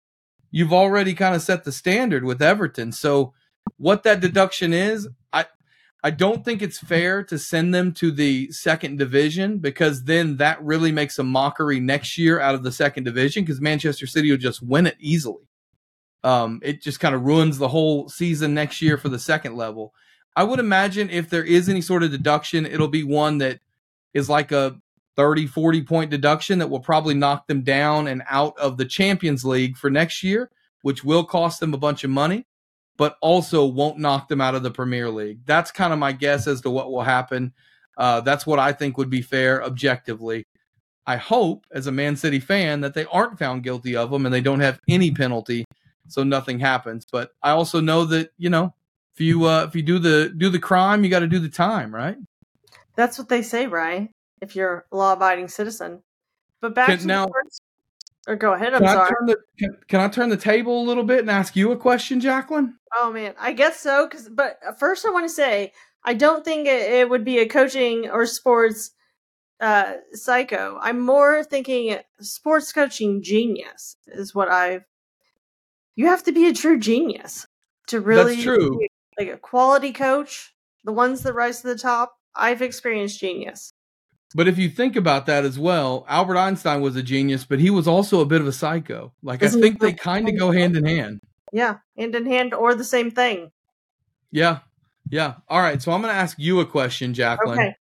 You've 0.51 0.73
already 0.73 1.15
kind 1.15 1.35
of 1.35 1.43
set 1.43 1.65
the 1.65 1.73
standard 1.73 2.25
with 2.25 2.43
Everton. 2.43 2.93
So 2.93 3.35
what 3.77 4.03
that 4.05 4.21
deduction 4.21 4.73
is, 4.73 5.09
I 6.07 6.11
don't 6.11 6.45
think 6.45 6.63
it's 6.63 6.79
fair 6.79 7.25
to 7.25 7.37
send 7.37 7.75
them 7.75 7.91
to 7.95 8.13
the 8.13 8.53
second 8.53 8.97
division 8.97 9.59
because 9.59 10.05
then 10.05 10.37
that 10.37 10.63
really 10.63 10.93
makes 10.93 11.19
a 11.19 11.25
mockery 11.25 11.81
next 11.81 12.17
year 12.17 12.39
out 12.39 12.55
of 12.55 12.63
the 12.63 12.71
second 12.71 13.03
division 13.03 13.43
because 13.43 13.61
Manchester 13.61 14.07
City 14.07 14.31
will 14.31 14.39
just 14.39 14.63
win 14.63 14.87
it 14.87 14.95
easily. 15.01 15.49
Um, 16.23 16.61
it 16.63 16.81
just 16.81 17.01
kind 17.01 17.17
of 17.17 17.23
ruins 17.23 17.59
the 17.59 17.67
whole 17.67 18.09
season 18.09 18.55
next 18.55 18.81
year 18.81 18.97
for 18.97 19.09
the 19.09 19.19
second 19.19 19.57
level. 19.57 19.93
I 20.37 20.45
would 20.45 20.61
imagine 20.61 21.11
if 21.11 21.29
there 21.29 21.43
is 21.43 21.69
any 21.69 21.81
sort 21.81 22.05
of 22.05 22.13
deduction, 22.13 22.67
it'll 22.67 22.87
be 22.87 23.03
one 23.03 23.39
that 23.39 23.59
is 24.15 24.31
like 24.31 24.53
a 24.53 24.77
30, 25.17 25.49
40 25.49 25.83
point 25.83 26.13
deduction 26.13 26.61
that 26.61 26.71
will 26.71 26.79
probably 26.79 27.15
knock 27.15 27.49
them 27.49 27.63
down 27.63 28.07
and 28.07 28.23
out 28.31 28.57
of 28.61 28.77
the 28.77 28.85
Champions 28.85 29.45
League 29.45 29.77
for 29.77 29.91
next 29.91 30.23
year, 30.23 30.53
which 30.83 31.03
will 31.03 31.25
cost 31.25 31.59
them 31.59 31.75
a 31.75 31.79
bunch 31.79 32.05
of 32.05 32.11
money 32.11 32.47
but 32.97 33.17
also 33.21 33.65
won't 33.65 33.99
knock 33.99 34.29
them 34.29 34.41
out 34.41 34.55
of 34.55 34.63
the 34.63 34.71
Premier 34.71 35.11
League. 35.11 35.41
That's 35.47 35.71
kind 35.71 35.93
of 35.93 35.99
my 35.99 36.13
guess 36.13 36.47
as 36.47 36.61
to 36.63 36.71
what 36.71 36.91
will 36.91 37.03
happen. 37.03 37.53
Uh, 37.97 38.21
that's 38.21 38.47
what 38.47 38.59
I 38.59 38.73
think 38.73 38.99
would 38.99 39.11
be 39.11 39.23
fair 39.23 39.63
objectively. 39.63 40.47
I 41.07 41.17
hope, 41.17 41.67
as 41.71 41.87
a 41.87 41.93
Man 41.93 42.17
City 42.17 42.41
fan, 42.41 42.81
that 42.81 42.95
they 42.95 43.05
aren't 43.07 43.39
found 43.39 43.63
guilty 43.63 43.97
of 43.97 44.11
them 44.11 44.27
and 44.27 44.35
they 44.35 44.41
don't 44.41 44.61
have 44.61 44.81
any 44.89 45.13
penalty, 45.13 45.65
so 46.09 46.25
nothing 46.25 46.59
happens. 46.59 47.07
But 47.11 47.31
I 47.43 47.51
also 47.51 47.81
know 47.81 48.05
that 48.07 48.33
you 48.39 48.51
know, 48.51 48.75
if 49.15 49.21
you 49.21 49.45
uh, 49.45 49.65
if 49.65 49.77
you 49.77 49.83
do 49.83 49.99
the 49.99 50.35
do 50.37 50.51
the 50.51 50.59
crime, 50.59 51.05
you 51.05 51.11
got 51.11 51.21
to 51.21 51.29
do 51.29 51.39
the 51.39 51.49
time, 51.49 51.95
right? 51.95 52.17
That's 52.97 53.19
what 53.19 53.29
they 53.29 53.43
say, 53.43 53.67
right? 53.67 54.11
If 54.41 54.57
you're 54.57 54.87
a 54.91 54.97
law-abiding 54.97 55.49
citizen. 55.49 56.03
But 56.61 56.75
back 56.75 56.89
can, 56.89 56.99
to 56.99 57.07
now, 57.07 57.27
first, 57.29 57.63
or 58.27 58.37
go 58.37 58.53
ahead. 58.53 58.75
I'm 58.75 58.83
can 58.83 58.89
sorry. 58.89 59.11
I 59.11 59.27
the, 59.27 59.37
can, 59.59 59.79
can 59.89 60.01
I 60.01 60.09
turn 60.09 60.29
the 60.29 60.37
table 60.37 60.83
a 60.83 60.85
little 60.85 61.05
bit 61.05 61.21
and 61.21 61.31
ask 61.31 61.55
you 61.57 61.71
a 61.73 61.77
question, 61.77 62.21
Jacquelyn? 62.21 62.75
Oh 62.97 63.13
man, 63.13 63.35
I 63.39 63.53
guess 63.53 63.81
so. 63.81 64.09
Cause, 64.09 64.29
but 64.29 64.59
first, 64.79 65.07
I 65.07 65.11
want 65.11 65.27
to 65.27 65.35
say 65.35 65.73
I 66.05 66.15
don't 66.15 66.45
think 66.45 66.67
it, 66.67 66.91
it, 66.93 67.11
would 67.11 67.25
be 67.25 67.39
a 67.39 67.49
coaching 67.49 68.09
or 68.09 68.27
sports 68.27 68.93
uh, 69.61 69.95
psycho. 70.13 70.79
I'm 70.81 71.01
more 71.01 71.45
thinking 71.45 71.99
sports 72.21 72.73
coaching 72.73 73.23
genius 73.23 73.97
is 74.07 74.35
what 74.35 74.49
I've. 74.49 74.85
You 75.95 76.07
have 76.07 76.25
to 76.25 76.33
be 76.33 76.47
a 76.49 76.53
true 76.53 76.79
genius 76.79 77.47
to 77.89 78.01
really. 78.01 78.35
That's 78.35 78.45
true. 78.45 78.81
like 79.19 79.29
a 79.29 79.39
quality 79.39 79.93
coach, 79.93 80.55
the 80.85 80.93
ones 80.93 81.23
that 81.23 81.35
rise 81.35 81.63
to 81.63 81.69
the 81.69 81.79
top. 81.79 82.15
I've 82.35 82.61
experienced 82.61 83.19
genius. 83.19 83.73
But 84.37 84.49
if 84.49 84.59
you 84.59 84.69
think 84.69 84.97
about 84.97 85.25
that 85.27 85.47
as 85.47 85.59
well, 85.59 86.05
Albert 86.11 86.37
Einstein 86.37 86.83
was 86.83 86.95
a 86.95 87.03
genius, 87.03 87.47
but 87.47 87.59
he 87.59 87.71
was 87.71 87.89
also 87.89 88.21
a 88.21 88.27
bit 88.27 88.43
of 88.43 88.47
a 88.47 88.53
psycho. 88.53 89.15
Like 89.23 89.43
Isn't 89.43 89.59
I 89.59 89.63
think 89.63 89.81
they 89.81 89.95
kind 89.95 90.29
of 90.29 90.39
go 90.39 90.51
hand 90.51 90.77
in 90.77 90.85
hand. 90.85 91.23
Yeah, 91.55 91.79
hand 91.97 92.15
in 92.15 92.27
hand 92.27 92.53
or 92.53 92.75
the 92.75 92.85
same 92.85 93.11
thing. 93.11 93.51
Yeah. 94.31 94.59
Yeah. 95.09 95.37
All 95.49 95.61
right. 95.61 95.81
So 95.81 95.91
I'm 95.91 96.03
going 96.03 96.13
to 96.13 96.21
ask 96.21 96.39
you 96.39 96.61
a 96.61 96.67
question, 96.67 97.15
Jacquelyn. 97.15 97.55
Okay. 97.55 97.77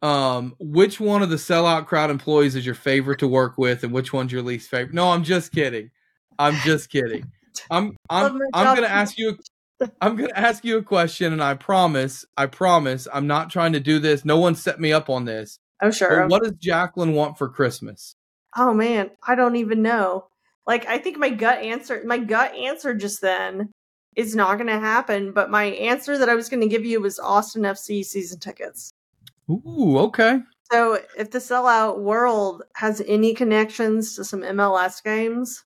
Um, 0.00 0.56
which 0.58 1.00
one 1.00 1.20
of 1.20 1.28
the 1.28 1.36
sellout 1.36 1.84
crowd 1.84 2.08
employees 2.08 2.56
is 2.56 2.64
your 2.64 2.74
favorite 2.74 3.18
to 3.18 3.28
work 3.28 3.58
with, 3.58 3.84
and 3.84 3.92
which 3.92 4.14
one's 4.14 4.32
your 4.32 4.40
least 4.40 4.70
favorite? 4.70 4.94
No, 4.94 5.10
I'm 5.10 5.22
just 5.22 5.52
kidding. 5.52 5.90
I'm 6.38 6.54
just 6.64 6.88
kidding. 6.88 7.30
I'm 7.70 7.94
I'm 8.08 8.40
I'm 8.54 8.74
gonna 8.74 8.86
ask 8.86 9.18
you. 9.18 9.36
I'm 10.00 10.16
gonna 10.16 10.32
ask 10.34 10.64
you 10.64 10.78
a 10.78 10.82
question, 10.82 11.32
and 11.32 11.42
I 11.42 11.54
promise, 11.54 12.24
I 12.36 12.46
promise, 12.46 13.06
I'm 13.12 13.26
not 13.26 13.50
trying 13.50 13.72
to 13.74 13.80
do 13.80 13.98
this. 13.98 14.24
No 14.24 14.38
one 14.38 14.54
set 14.54 14.80
me 14.80 14.92
up 14.92 15.10
on 15.10 15.24
this. 15.24 15.58
Oh 15.82 15.90
sure. 15.90 16.22
But 16.22 16.30
what 16.30 16.42
does 16.42 16.52
Jacquelyn 16.52 17.14
want 17.14 17.36
for 17.36 17.48
Christmas? 17.48 18.14
Oh 18.56 18.72
man, 18.72 19.10
I 19.26 19.34
don't 19.34 19.56
even 19.56 19.82
know. 19.82 20.28
Like 20.66 20.86
I 20.86 20.98
think 20.98 21.18
my 21.18 21.30
gut 21.30 21.62
answer 21.62 22.02
my 22.06 22.18
gut 22.18 22.54
answer 22.54 22.94
just 22.94 23.20
then 23.20 23.70
is 24.16 24.34
not 24.34 24.56
going 24.56 24.66
to 24.66 24.80
happen, 24.80 25.30
but 25.30 25.50
my 25.50 25.64
answer 25.64 26.18
that 26.18 26.28
I 26.28 26.34
was 26.34 26.48
going 26.48 26.62
to 26.62 26.68
give 26.68 26.84
you 26.84 27.00
was 27.00 27.18
Austin 27.18 27.62
FC 27.62 28.02
season 28.04 28.40
tickets. 28.40 28.90
Ooh, 29.48 29.98
okay. 29.98 30.40
So, 30.72 30.98
if 31.16 31.30
the 31.30 31.38
sellout 31.38 32.00
world 32.00 32.62
has 32.74 33.00
any 33.06 33.34
connections 33.34 34.16
to 34.16 34.24
some 34.24 34.40
MLS 34.40 35.04
games, 35.04 35.64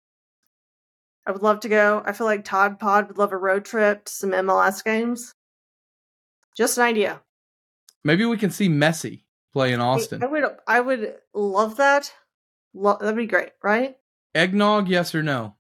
I 1.27 1.33
would 1.33 1.43
love 1.43 1.61
to 1.61 1.69
go. 1.69 2.03
I 2.05 2.13
feel 2.13 2.27
like 2.27 2.45
Todd 2.45 2.79
Pod 2.79 3.09
would 3.09 3.19
love 3.19 3.33
a 3.33 3.37
road 3.37 3.65
trip 3.65 4.05
to 4.07 4.13
some 4.13 4.31
MLS 4.31 4.83
games. 4.83 5.35
Just 6.57 6.79
an 6.79 6.85
idea. 6.85 7.21
Maybe 8.05 8.25
we 8.25 8.39
can 8.39 8.51
see 8.51 8.69
Messi 8.69 9.23
play 9.53 9.73
in 9.73 9.81
Austin. 9.81 10.23
I 10.23 10.27
would 10.27 10.45
I 10.67 10.81
would 10.81 11.15
love 11.35 11.77
that. 11.77 12.13
Lo- 12.73 12.97
that'd 13.01 13.17
be 13.17 13.27
great, 13.27 13.51
right? 13.63 13.97
Eggnog, 14.35 14.89
yes 14.89 15.15
or 15.15 15.23
no? 15.23 15.57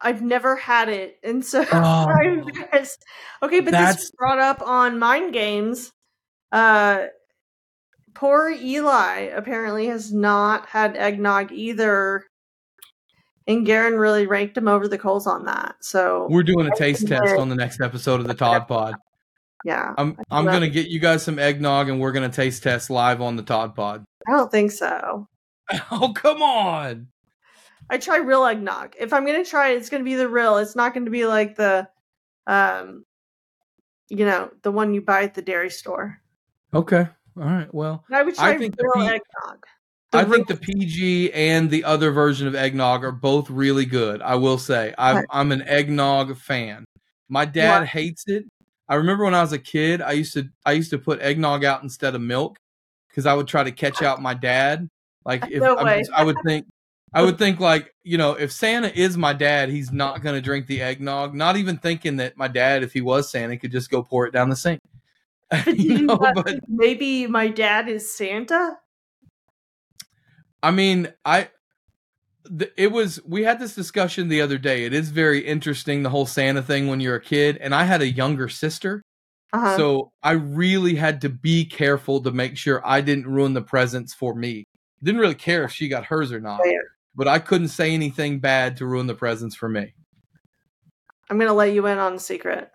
I've 0.00 0.22
never 0.22 0.56
had 0.56 0.88
it, 0.88 1.18
and 1.22 1.44
so 1.44 1.64
Oh. 1.72 2.06
I'm 2.08 2.40
embarrassed. 2.40 3.04
Okay, 3.42 3.60
but 3.60 3.70
this 3.72 3.96
was 3.96 4.12
brought 4.18 4.38
up 4.38 4.60
on 4.62 4.98
Mind 4.98 5.32
Games. 5.32 5.92
Uh, 6.50 7.06
poor 8.14 8.50
Eli 8.50 9.20
apparently 9.34 9.86
has 9.86 10.12
not 10.12 10.66
had 10.66 10.96
eggnog 10.96 11.52
either, 11.52 12.24
and 13.46 13.66
Garen 13.66 13.94
really 13.94 14.26
raked 14.26 14.56
him 14.56 14.68
over 14.68 14.88
the 14.88 14.98
coals 14.98 15.26
on 15.26 15.44
that. 15.46 15.76
So 15.80 16.26
We're 16.30 16.42
doing 16.42 16.66
a 16.66 16.76
taste 16.76 17.06
test 17.08 17.36
on 17.36 17.48
the 17.48 17.54
next 17.56 17.80
episode 17.80 18.20
of 18.20 18.26
the 18.28 18.34
Todd 18.34 18.68
Pod. 18.68 18.94
yeah, 19.64 19.94
I'm 19.98 20.16
I'm 20.30 20.44
gonna 20.44 20.68
get 20.68 20.88
you 20.88 20.98
guys 21.00 21.22
some 21.22 21.38
eggnog, 21.38 21.88
and 21.88 22.00
we're 22.00 22.12
gonna 22.12 22.28
taste 22.28 22.62
test 22.62 22.90
live 22.90 23.20
on 23.20 23.36
the 23.36 23.42
Todd 23.42 23.74
Pod. 23.74 24.04
I 24.28 24.32
don't 24.32 24.50
think 24.50 24.70
so. 24.72 25.28
Oh 25.90 26.12
come 26.14 26.42
on! 26.42 27.08
I 27.88 27.96
try 27.98 28.18
real 28.18 28.44
eggnog. 28.44 28.94
If 28.98 29.12
I'm 29.12 29.24
gonna 29.24 29.44
try 29.44 29.70
it, 29.70 29.76
it's 29.76 29.88
gonna 29.90 30.04
be 30.04 30.16
the 30.16 30.28
real. 30.28 30.58
It's 30.58 30.76
not 30.76 30.92
gonna 30.92 31.08
be 31.10 31.24
like 31.24 31.56
the, 31.56 31.88
um, 32.46 33.04
you 34.08 34.26
know, 34.26 34.50
the 34.62 34.72
one 34.72 34.92
you 34.92 35.00
buy 35.00 35.22
at 35.22 35.34
the 35.34 35.40
dairy 35.42 35.70
store. 35.70 36.18
Okay, 36.74 37.06
all 37.36 37.44
right. 37.44 37.72
Well, 37.72 38.04
I 38.10 38.22
would 38.22 38.34
I 38.38 38.52
try 38.52 38.58
think 38.58 38.74
real 38.78 39.04
eggnog. 39.06 39.64
I 40.12 40.24
think 40.24 40.46
the 40.46 40.56
PG 40.56 41.32
and 41.32 41.70
the 41.70 41.84
other 41.84 42.10
version 42.10 42.46
of 42.46 42.54
eggnog 42.54 43.04
are 43.04 43.12
both 43.12 43.48
really 43.48 43.86
good. 43.86 44.20
I 44.20 44.34
will 44.34 44.58
say, 44.58 44.94
I'm 44.98 45.24
I'm 45.30 45.52
an 45.52 45.62
eggnog 45.62 46.36
fan. 46.36 46.84
My 47.28 47.44
dad 47.44 47.82
are. 47.82 47.84
hates 47.86 48.24
it. 48.26 48.44
I 48.88 48.96
remember 48.96 49.24
when 49.24 49.34
I 49.34 49.40
was 49.40 49.52
a 49.52 49.58
kid, 49.58 50.02
I 50.02 50.12
used 50.12 50.34
to 50.34 50.48
I 50.66 50.72
used 50.72 50.90
to 50.90 50.98
put 50.98 51.22
eggnog 51.22 51.64
out 51.64 51.82
instead 51.82 52.14
of 52.14 52.20
milk 52.20 52.56
because 53.08 53.26
I 53.26 53.34
would 53.34 53.48
try 53.48 53.64
to 53.64 53.72
catch 53.72 54.02
out 54.02 54.20
my 54.20 54.34
dad. 54.34 54.88
Like 55.24 55.44
if 55.50 55.62
No 55.62 55.76
I, 55.76 56.02
I 56.14 56.24
would 56.24 56.36
think. 56.44 56.66
I 57.14 57.22
would 57.22 57.38
think 57.38 57.60
like 57.60 57.92
you 58.04 58.18
know 58.18 58.32
if 58.32 58.52
Santa 58.52 58.92
is 58.94 59.16
my 59.16 59.32
dad, 59.32 59.70
he's 59.70 59.92
not 59.92 60.22
going 60.22 60.34
to 60.34 60.42
drink 60.42 60.66
the 60.66 60.82
eggnog. 60.82 61.34
Not 61.34 61.56
even 61.56 61.78
thinking 61.78 62.16
that 62.16 62.36
my 62.36 62.48
dad, 62.48 62.82
if 62.82 62.92
he 62.92 63.00
was 63.00 63.30
Santa, 63.30 63.56
could 63.56 63.72
just 63.72 63.90
go 63.90 64.02
pour 64.02 64.26
it 64.26 64.32
down 64.32 64.50
the 64.50 64.56
sink. 64.56 64.80
you 65.66 66.02
know, 66.02 66.16
but 66.16 66.60
maybe 66.68 67.26
my 67.26 67.48
dad 67.48 67.88
is 67.88 68.14
Santa. 68.14 68.78
I 70.62 70.70
mean, 70.70 71.12
I 71.24 71.48
it 72.76 72.90
was 72.90 73.20
we 73.24 73.44
had 73.44 73.58
this 73.60 73.74
discussion 73.74 74.28
the 74.28 74.40
other 74.40 74.58
day. 74.58 74.84
It 74.84 74.92
is 74.92 75.10
very 75.10 75.40
interesting 75.46 76.02
the 76.02 76.10
whole 76.10 76.26
Santa 76.26 76.62
thing 76.62 76.88
when 76.88 77.00
you're 77.00 77.16
a 77.16 77.20
kid, 77.20 77.56
and 77.58 77.74
I 77.74 77.84
had 77.84 78.02
a 78.02 78.08
younger 78.08 78.48
sister, 78.48 79.02
Uh-huh. 79.52 79.76
so 79.76 80.12
I 80.22 80.32
really 80.32 80.94
had 80.96 81.20
to 81.22 81.28
be 81.28 81.64
careful 81.64 82.20
to 82.22 82.30
make 82.32 82.56
sure 82.56 82.80
I 82.84 83.00
didn't 83.00 83.26
ruin 83.26 83.54
the 83.54 83.62
presents 83.62 84.12
for 84.14 84.34
me. 84.34 84.64
Didn't 85.02 85.20
really 85.20 85.34
care 85.36 85.64
if 85.64 85.72
she 85.72 85.88
got 85.88 86.04
hers 86.06 86.32
or 86.32 86.40
not, 86.40 86.60
but 87.14 87.28
I 87.28 87.38
couldn't 87.38 87.68
say 87.68 87.92
anything 87.94 88.38
bad 88.40 88.76
to 88.78 88.86
ruin 88.86 89.06
the 89.06 89.14
presents 89.14 89.54
for 89.56 89.68
me. 89.68 89.94
I'm 91.30 91.38
gonna 91.38 91.52
let 91.54 91.72
you 91.72 91.86
in 91.86 91.98
on 91.98 92.14
a 92.14 92.18
secret. 92.18 92.70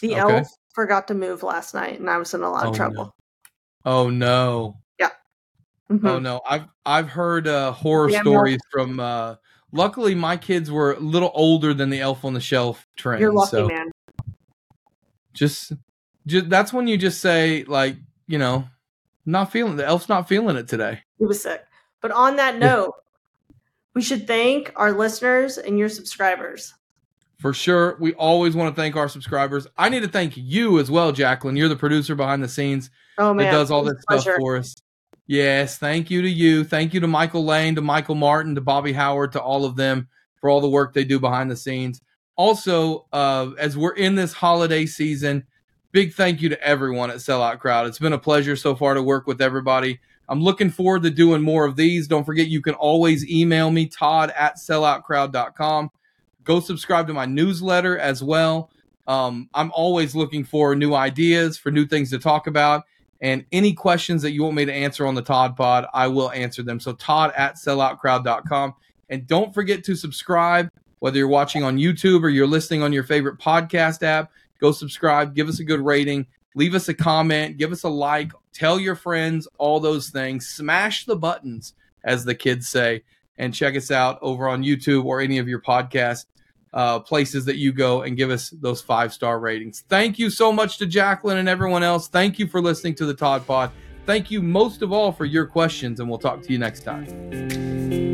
The 0.00 0.14
Okay. 0.14 0.20
elf 0.38 0.48
forgot 0.74 1.08
to 1.08 1.14
move 1.14 1.42
last 1.42 1.74
night, 1.74 1.98
and 2.00 2.08
I 2.08 2.16
was 2.18 2.32
in 2.34 2.42
a 2.42 2.50
lot 2.50 2.64
of 2.66 2.72
Oh, 2.72 2.76
trouble. 2.76 3.04
no. 3.04 3.12
Oh 3.84 4.10
no. 4.10 4.80
Mhm. 5.90 6.08
Oh 6.08 6.18
no, 6.18 6.40
I've 6.48 6.66
I've 6.84 7.08
heard 7.08 7.48
uh, 7.48 7.72
horror 7.72 8.10
Yeah, 8.10 8.20
stories 8.20 8.60
from. 8.70 9.00
Uh, 9.00 9.36
luckily, 9.72 10.14
my 10.14 10.36
kids 10.36 10.70
were 10.70 10.92
a 10.92 11.00
little 11.00 11.30
older 11.34 11.72
than 11.72 11.90
the 11.90 12.00
Elf 12.00 12.24
on 12.24 12.34
the 12.34 12.40
Shelf 12.40 12.86
trend. 12.96 13.20
You're 13.20 13.32
lucky, 13.32 13.50
so 13.50 13.68
man. 13.68 13.90
just, 15.32 15.72
just 16.26 16.50
that's 16.50 16.72
when 16.72 16.86
you 16.86 16.98
just 16.98 17.20
say 17.20 17.64
like, 17.64 17.96
you 18.26 18.38
know, 18.38 18.68
not 19.24 19.50
feeling 19.50 19.76
the 19.76 19.86
elf's 19.86 20.08
not 20.08 20.28
feeling 20.28 20.56
it 20.56 20.68
today. 20.68 21.00
He 21.18 21.24
was 21.24 21.42
sick. 21.42 21.64
But 22.00 22.12
on 22.12 22.36
that 22.36 22.58
note, 22.58 22.94
we 23.94 24.02
should 24.02 24.26
thank 24.26 24.72
our 24.76 24.92
listeners 24.92 25.58
and 25.58 25.78
your 25.78 25.88
subscribers. 25.88 26.74
For 27.38 27.52
sure, 27.52 27.96
we 28.00 28.14
always 28.14 28.56
want 28.56 28.74
to 28.74 28.80
thank 28.80 28.96
our 28.96 29.08
subscribers. 29.08 29.66
I 29.76 29.88
need 29.88 30.00
to 30.00 30.08
thank 30.08 30.36
you 30.36 30.78
as 30.78 30.90
well, 30.90 31.12
Jacquelyn. 31.12 31.56
You're 31.56 31.68
the 31.68 31.76
producer 31.76 32.14
behind 32.14 32.42
the 32.42 32.48
scenes 32.48 32.90
Oh 33.16 33.34
man, 33.34 33.46
that 33.46 33.52
does 33.52 33.70
all 33.70 33.84
this 33.84 34.00
stuff 34.02 34.24
for 34.38 34.56
us. 34.56 34.76
Yes, 35.28 35.76
thank 35.76 36.10
you 36.10 36.22
to 36.22 36.28
you. 36.28 36.64
Thank 36.64 36.94
you 36.94 37.00
to 37.00 37.06
Michael 37.06 37.44
Lane, 37.44 37.74
to 37.74 37.82
Michael 37.82 38.14
Martin, 38.14 38.54
to 38.54 38.62
Bobby 38.62 38.94
Howard, 38.94 39.32
to 39.32 39.42
all 39.42 39.66
of 39.66 39.76
them 39.76 40.08
for 40.40 40.48
all 40.48 40.62
the 40.62 40.68
work 40.70 40.94
they 40.94 41.04
do 41.04 41.20
behind 41.20 41.50
the 41.50 41.56
scenes. 41.56 42.00
Also, 42.34 43.06
uh, 43.12 43.50
as 43.58 43.76
we're 43.76 43.94
in 43.94 44.14
this 44.14 44.32
holiday 44.32 44.86
season, 44.86 45.44
big 45.92 46.14
thank 46.14 46.40
you 46.40 46.48
to 46.48 46.62
everyone 46.62 47.10
at 47.10 47.16
Sellout 47.16 47.58
Crowd. 47.58 47.86
It's 47.86 47.98
been 47.98 48.14
a 48.14 48.18
pleasure 48.18 48.56
so 48.56 48.74
far 48.74 48.94
to 48.94 49.02
work 49.02 49.26
with 49.26 49.42
everybody. 49.42 50.00
I'm 50.30 50.42
looking 50.42 50.70
forward 50.70 51.02
to 51.02 51.10
doing 51.10 51.42
more 51.42 51.66
of 51.66 51.76
these. 51.76 52.08
Don't 52.08 52.24
forget, 52.24 52.48
you 52.48 52.62
can 52.62 52.74
always 52.74 53.28
email 53.30 53.70
me, 53.70 53.86
Todd 53.86 54.32
at 54.34 54.56
selloutcrowd.com. 54.56 55.90
Go 56.44 56.60
subscribe 56.60 57.06
to 57.06 57.12
my 57.12 57.26
newsletter 57.26 57.98
as 57.98 58.22
well. 58.22 58.70
Um, 59.06 59.50
I'm 59.52 59.72
always 59.72 60.14
looking 60.14 60.44
for 60.44 60.74
new 60.74 60.94
ideas, 60.94 61.58
for 61.58 61.70
new 61.70 61.86
things 61.86 62.08
to 62.10 62.18
talk 62.18 62.46
about. 62.46 62.84
And 63.20 63.44
any 63.50 63.72
questions 63.72 64.22
that 64.22 64.30
you 64.30 64.44
want 64.44 64.54
me 64.54 64.64
to 64.64 64.72
answer 64.72 65.06
on 65.06 65.14
the 65.14 65.22
Todd 65.22 65.56
Pod, 65.56 65.86
I 65.92 66.06
will 66.06 66.30
answer 66.30 66.62
them. 66.62 66.78
So 66.78 66.92
Todd 66.92 67.32
at 67.36 67.56
selloutcrowd.com. 67.56 68.74
And 69.10 69.26
don't 69.26 69.52
forget 69.52 69.82
to 69.84 69.96
subscribe, 69.96 70.70
whether 71.00 71.18
you're 71.18 71.28
watching 71.28 71.64
on 71.64 71.78
YouTube 71.78 72.22
or 72.22 72.28
you're 72.28 72.46
listening 72.46 72.82
on 72.82 72.92
your 72.92 73.02
favorite 73.02 73.38
podcast 73.38 74.02
app. 74.02 74.30
Go 74.60 74.72
subscribe, 74.72 75.34
give 75.34 75.48
us 75.48 75.60
a 75.60 75.64
good 75.64 75.80
rating, 75.80 76.26
leave 76.54 76.74
us 76.74 76.88
a 76.88 76.94
comment, 76.94 77.56
give 77.58 77.72
us 77.72 77.84
a 77.84 77.88
like, 77.88 78.32
tell 78.52 78.78
your 78.78 78.96
friends, 78.96 79.48
all 79.58 79.80
those 79.80 80.10
things. 80.10 80.48
Smash 80.48 81.04
the 81.04 81.16
buttons, 81.16 81.74
as 82.04 82.24
the 82.24 82.34
kids 82.34 82.68
say, 82.68 83.02
and 83.36 83.54
check 83.54 83.76
us 83.76 83.90
out 83.90 84.18
over 84.20 84.48
on 84.48 84.64
YouTube 84.64 85.04
or 85.04 85.20
any 85.20 85.38
of 85.38 85.48
your 85.48 85.60
podcast 85.60 86.26
uh, 86.72 87.00
places 87.00 87.44
that 87.46 87.56
you 87.56 87.72
go 87.72 88.02
and 88.02 88.16
give 88.16 88.30
us 88.30 88.50
those 88.50 88.80
five 88.80 89.12
star 89.12 89.40
ratings. 89.40 89.84
Thank 89.88 90.18
you 90.18 90.30
so 90.30 90.52
much 90.52 90.78
to 90.78 90.86
Jacquelyn 90.86 91.36
and 91.36 91.48
everyone 91.48 91.82
else. 91.82 92.08
Thank 92.08 92.38
you 92.38 92.46
for 92.46 92.60
listening 92.60 92.94
to 92.96 93.06
the 93.06 93.14
Todd 93.14 93.46
Pod. 93.46 93.70
Thank 94.06 94.30
you 94.30 94.40
most 94.40 94.82
of 94.82 94.92
all 94.92 95.12
for 95.12 95.26
your 95.26 95.46
questions, 95.46 96.00
and 96.00 96.08
we'll 96.08 96.18
talk 96.18 96.42
to 96.42 96.52
you 96.52 96.58
next 96.58 96.80
time. 96.80 98.07